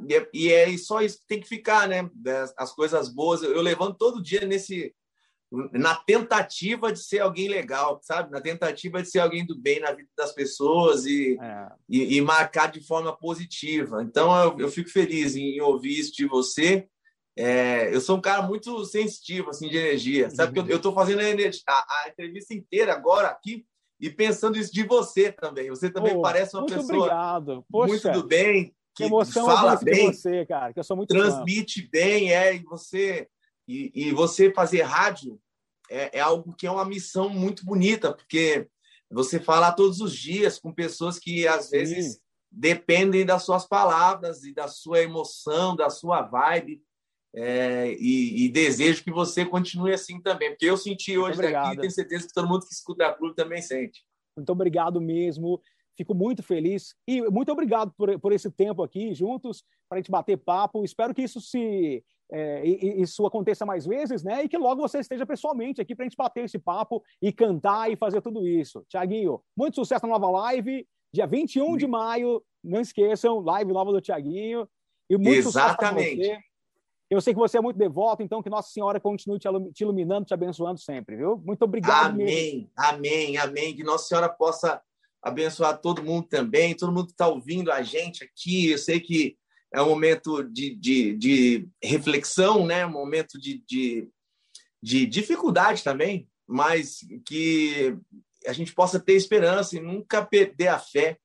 e, 0.00 0.14
é, 0.14 0.28
e 0.32 0.52
é 0.52 0.76
só 0.76 1.00
isso 1.00 1.18
que 1.20 1.26
tem 1.26 1.40
que 1.40 1.48
ficar, 1.48 1.88
né? 1.88 2.08
As 2.56 2.72
coisas 2.72 3.08
boas. 3.08 3.42
Eu, 3.42 3.54
eu 3.54 3.62
levanto 3.62 3.96
todo 3.96 4.22
dia 4.22 4.44
nesse 4.46 4.94
na 5.72 5.94
tentativa 5.94 6.92
de 6.92 6.98
ser 6.98 7.20
alguém 7.20 7.48
legal, 7.48 8.00
sabe? 8.02 8.30
Na 8.30 8.40
tentativa 8.40 9.02
de 9.02 9.08
ser 9.08 9.20
alguém 9.20 9.46
do 9.46 9.56
bem 9.56 9.80
na 9.80 9.92
vida 9.92 10.08
das 10.16 10.32
pessoas 10.32 11.06
e, 11.06 11.38
é. 11.40 11.68
e, 11.88 12.16
e, 12.16 12.20
marcar 12.20 12.70
de 12.70 12.84
forma 12.84 13.16
positiva. 13.16 14.02
Então, 14.02 14.34
eu, 14.42 14.58
eu 14.58 14.68
fico 14.68 14.90
feliz 14.90 15.36
em, 15.36 15.56
em, 15.56 15.60
ouvir 15.60 15.98
isso 15.98 16.12
de 16.12 16.26
você. 16.26 16.88
É, 17.36 17.94
eu 17.94 18.00
sou 18.00 18.16
um 18.16 18.20
cara 18.20 18.42
muito 18.42 18.84
sensitivo, 18.84 19.50
assim, 19.50 19.68
de 19.68 19.76
energia, 19.76 20.30
sabe? 20.30 20.58
Uhum. 20.58 20.66
eu 20.68 20.76
estou 20.76 20.92
fazendo 20.92 21.20
a, 21.20 21.72
a, 21.72 22.04
a, 22.04 22.08
entrevista 22.08 22.54
inteira 22.54 22.92
agora 22.92 23.28
aqui 23.28 23.64
e 24.00 24.10
pensando 24.10 24.58
isso 24.58 24.72
de 24.72 24.82
você 24.82 25.32
também. 25.32 25.70
Você 25.70 25.90
também 25.90 26.14
Pô, 26.14 26.22
parece 26.22 26.56
uma 26.56 26.66
pessoa 26.66 26.98
obrigado. 26.98 27.64
Poxa, 27.70 27.88
muito 27.88 28.10
do 28.12 28.26
bem, 28.26 28.74
que 28.94 29.04
emoção 29.04 29.46
fala 29.46 29.76
bem, 29.76 30.12
você, 30.12 30.46
cara, 30.46 30.72
que 30.72 30.78
eu 30.78 30.84
sou 30.84 30.96
muito 30.96 31.08
transmite 31.08 31.82
fã. 31.82 31.88
bem, 31.90 32.32
é, 32.32 32.54
e 32.54 32.62
você 32.62 33.28
e, 33.66 33.90
e 33.94 34.12
você 34.12 34.52
fazer 34.52 34.82
rádio 34.82 35.40
é, 35.90 36.18
é, 36.18 36.20
algo 36.20 36.54
que 36.54 36.66
é 36.66 36.70
uma 36.70 36.84
missão 36.84 37.28
muito 37.28 37.64
bonita, 37.64 38.12
porque 38.12 38.68
você 39.10 39.38
fala 39.38 39.72
todos 39.72 40.00
os 40.00 40.14
dias 40.14 40.58
com 40.58 40.72
pessoas 40.72 41.18
que 41.18 41.46
às 41.46 41.70
vezes 41.70 42.14
Sim. 42.14 42.20
dependem 42.50 43.24
das 43.24 43.42
suas 43.42 43.66
palavras 43.66 44.44
e 44.44 44.52
da 44.52 44.68
sua 44.68 45.02
emoção, 45.02 45.76
da 45.76 45.90
sua 45.90 46.22
vibe. 46.22 46.82
É, 47.36 47.92
e, 47.98 48.44
e, 48.44 48.48
desejo 48.48 49.02
que 49.02 49.10
você 49.10 49.44
continue 49.44 49.92
assim 49.92 50.20
também, 50.20 50.50
porque 50.50 50.66
eu 50.66 50.76
senti 50.76 51.18
hoje 51.18 51.40
daqui 51.40 51.74
e 51.74 51.80
tenho 51.80 51.90
certeza 51.90 52.28
que 52.28 52.32
todo 52.32 52.48
mundo 52.48 52.64
que 52.64 52.72
escuta 52.72 53.08
a 53.08 53.12
clube 53.12 53.34
também 53.34 53.60
sente. 53.60 54.04
Muito 54.36 54.50
obrigado 54.50 55.00
mesmo. 55.00 55.60
Fico 55.96 56.14
muito 56.14 56.42
feliz 56.42 56.94
e 57.08 57.22
muito 57.22 57.50
obrigado 57.50 57.92
por, 57.96 58.18
por 58.20 58.32
esse 58.32 58.50
tempo 58.50 58.82
aqui 58.82 59.14
juntos 59.14 59.64
para 59.88 59.98
a 59.98 60.00
gente 60.00 60.10
bater 60.10 60.36
papo. 60.36 60.84
Espero 60.84 61.12
que 61.12 61.22
isso 61.22 61.40
se 61.40 62.04
é, 62.32 62.66
isso 62.66 63.26
aconteça 63.26 63.66
mais 63.66 63.86
vezes, 63.86 64.22
né? 64.22 64.44
E 64.44 64.48
que 64.48 64.58
logo 64.58 64.80
você 64.80 64.98
esteja 64.98 65.26
pessoalmente 65.26 65.80
aqui 65.80 65.94
para 65.94 66.04
a 66.04 66.08
gente 66.08 66.16
bater 66.16 66.44
esse 66.44 66.58
papo 66.58 67.02
e 67.20 67.32
cantar 67.32 67.90
e 67.90 67.96
fazer 67.96 68.20
tudo 68.20 68.46
isso. 68.46 68.84
Tiaguinho, 68.88 69.40
muito 69.56 69.76
sucesso 69.76 70.06
na 70.06 70.18
nova 70.18 70.30
live, 70.30 70.86
dia 71.12 71.26
21 71.26 71.76
de 71.76 71.86
maio. 71.86 72.42
Não 72.62 72.80
esqueçam, 72.80 73.40
live 73.40 73.72
nova 73.72 73.92
do 73.92 74.00
Tiaguinho. 74.00 74.68
E 75.10 75.16
muito 75.16 75.48
Exatamente. 75.48 75.52
sucesso 75.52 75.76
para 75.76 75.92
você. 75.92 76.53
Eu 77.14 77.20
sei 77.20 77.32
que 77.32 77.38
você 77.38 77.58
é 77.58 77.60
muito 77.60 77.78
devoto, 77.78 78.24
então 78.24 78.42
que 78.42 78.50
Nossa 78.50 78.72
Senhora 78.72 78.98
continue 78.98 79.38
te 79.38 79.82
iluminando, 79.82 80.26
te 80.26 80.34
abençoando 80.34 80.80
sempre, 80.80 81.16
viu? 81.16 81.36
Muito 81.44 81.62
obrigado. 81.62 82.10
Amém, 82.10 82.26
mesmo. 82.26 82.70
amém, 82.76 83.36
amém. 83.36 83.76
Que 83.76 83.84
Nossa 83.84 84.08
Senhora 84.08 84.28
possa 84.28 84.82
abençoar 85.22 85.80
todo 85.80 86.02
mundo 86.02 86.26
também, 86.26 86.74
todo 86.74 86.92
mundo 86.92 87.06
que 87.06 87.12
está 87.12 87.28
ouvindo 87.28 87.70
a 87.70 87.82
gente 87.82 88.24
aqui. 88.24 88.72
Eu 88.72 88.78
sei 88.78 88.98
que 88.98 89.38
é 89.72 89.80
um 89.80 89.88
momento 89.88 90.42
de, 90.42 90.74
de, 90.74 91.14
de 91.16 91.68
reflexão, 91.80 92.66
né? 92.66 92.84
um 92.84 92.90
momento 92.90 93.38
de, 93.38 93.62
de, 93.64 94.08
de 94.82 95.06
dificuldade 95.06 95.84
também, 95.84 96.28
mas 96.48 96.98
que 97.24 97.96
a 98.44 98.52
gente 98.52 98.74
possa 98.74 98.98
ter 98.98 99.12
esperança 99.12 99.76
e 99.76 99.80
nunca 99.80 100.26
perder 100.26 100.66
a 100.66 100.80
fé 100.80 101.16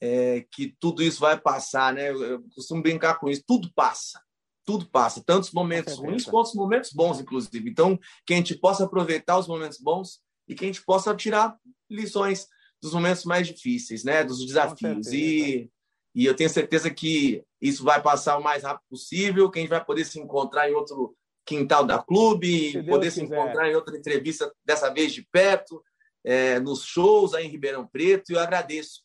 é, 0.00 0.46
que 0.50 0.74
tudo 0.80 1.02
isso 1.02 1.20
vai 1.20 1.38
passar. 1.38 1.92
Né? 1.92 2.10
Eu 2.10 2.42
costumo 2.54 2.80
brincar 2.80 3.18
com 3.18 3.28
isso: 3.28 3.44
tudo 3.46 3.70
passa 3.74 4.26
tudo 4.68 4.84
passa, 4.84 5.24
tantos 5.24 5.50
momentos 5.50 5.96
ruins 5.96 6.26
quanto 6.26 6.48
os 6.48 6.54
momentos 6.54 6.92
bons, 6.92 7.18
inclusive. 7.18 7.70
Então, 7.70 7.98
que 8.26 8.34
a 8.34 8.36
gente 8.36 8.54
possa 8.54 8.84
aproveitar 8.84 9.38
os 9.38 9.48
momentos 9.48 9.78
bons 9.78 10.20
e 10.46 10.54
que 10.54 10.62
a 10.62 10.66
gente 10.66 10.84
possa 10.84 11.16
tirar 11.16 11.56
lições 11.88 12.46
dos 12.78 12.92
momentos 12.92 13.24
mais 13.24 13.46
difíceis, 13.46 14.04
né? 14.04 14.22
Dos 14.22 14.44
desafios. 14.44 15.10
E, 15.10 15.70
e 16.14 16.26
eu 16.26 16.36
tenho 16.36 16.50
certeza 16.50 16.90
que 16.90 17.42
isso 17.62 17.82
vai 17.82 18.02
passar 18.02 18.36
o 18.36 18.42
mais 18.42 18.62
rápido 18.62 18.84
possível, 18.90 19.50
que 19.50 19.58
a 19.58 19.62
gente 19.62 19.70
vai 19.70 19.82
poder 19.82 20.04
se 20.04 20.20
encontrar 20.20 20.68
em 20.70 20.74
outro 20.74 21.16
quintal 21.46 21.86
da 21.86 22.02
clube, 22.02 22.72
se 22.72 22.82
poder 22.82 23.04
Deus 23.04 23.14
se 23.14 23.20
quiser. 23.22 23.40
encontrar 23.40 23.70
em 23.70 23.74
outra 23.74 23.96
entrevista, 23.96 24.52
dessa 24.66 24.92
vez 24.92 25.14
de 25.14 25.26
perto, 25.32 25.82
é, 26.22 26.60
nos 26.60 26.84
shows 26.84 27.32
aí 27.32 27.46
em 27.46 27.50
Ribeirão 27.50 27.86
Preto. 27.86 28.32
E 28.32 28.34
eu 28.34 28.40
agradeço 28.40 29.00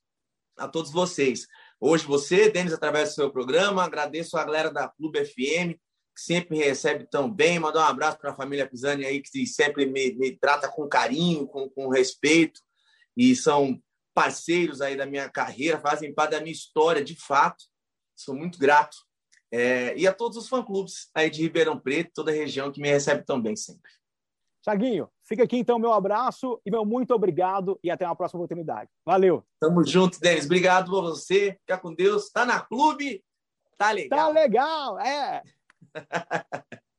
a 0.57 0.67
todos 0.67 0.91
vocês. 0.91 1.47
Hoje 1.85 2.05
você, 2.05 2.49
Denis, 2.49 2.71
através 2.71 3.09
do 3.09 3.15
seu 3.15 3.29
programa, 3.29 3.83
agradeço 3.83 4.37
a 4.37 4.43
galera 4.45 4.71
da 4.71 4.87
Clube 4.87 5.25
FM, 5.25 5.75
que 6.15 6.21
sempre 6.21 6.57
me 6.57 6.63
recebe 6.63 7.05
tão 7.11 7.29
bem. 7.29 7.59
Mandar 7.59 7.81
um 7.81 7.89
abraço 7.89 8.17
para 8.17 8.31
a 8.31 8.33
família 8.33 8.65
Pisani 8.65 9.03
aí, 9.03 9.21
que 9.21 9.45
sempre 9.45 9.85
me, 9.85 10.13
me 10.13 10.31
trata 10.31 10.69
com 10.69 10.87
carinho, 10.87 11.45
com, 11.45 11.69
com 11.69 11.89
respeito, 11.89 12.61
e 13.17 13.35
são 13.35 13.83
parceiros 14.13 14.79
aí 14.79 14.95
da 14.95 15.05
minha 15.05 15.29
carreira, 15.29 15.77
fazem 15.77 16.13
parte 16.13 16.31
da 16.31 16.39
minha 16.39 16.53
história, 16.53 17.03
de 17.03 17.17
fato. 17.17 17.65
Sou 18.15 18.33
muito 18.33 18.57
grato. 18.57 18.95
É, 19.51 19.93
e 19.97 20.07
a 20.07 20.13
todos 20.13 20.37
os 20.37 20.47
fã-clubes 20.47 21.09
aí 21.13 21.29
de 21.29 21.41
Ribeirão 21.41 21.77
Preto, 21.77 22.11
toda 22.15 22.31
a 22.31 22.33
região 22.33 22.71
que 22.71 22.79
me 22.79 22.87
recebe 22.87 23.25
tão 23.25 23.41
bem 23.41 23.57
sempre. 23.57 23.91
Chaguinho, 24.63 25.09
fica 25.27 25.43
aqui 25.43 25.57
então 25.57 25.77
meu 25.77 25.91
abraço 25.91 26.61
e 26.65 26.71
meu 26.71 26.85
muito 26.85 27.13
obrigado 27.13 27.77
e 27.83 27.91
até 27.91 28.05
uma 28.05 28.15
próxima 28.15 28.39
oportunidade. 28.39 28.89
Valeu. 29.05 29.43
Tamo 29.59 29.85
junto, 29.85 30.19
Denis. 30.19 30.45
Obrigado 30.45 30.89
por 30.89 31.01
você. 31.01 31.57
Fica 31.59 31.77
com 31.77 31.93
Deus. 31.93 32.29
Tá 32.29 32.45
na 32.45 32.61
clube. 32.61 33.21
Tá 33.77 33.91
legal. 33.91 34.19
Tá 34.19 34.27
legal, 34.29 34.99
é. 34.99 35.41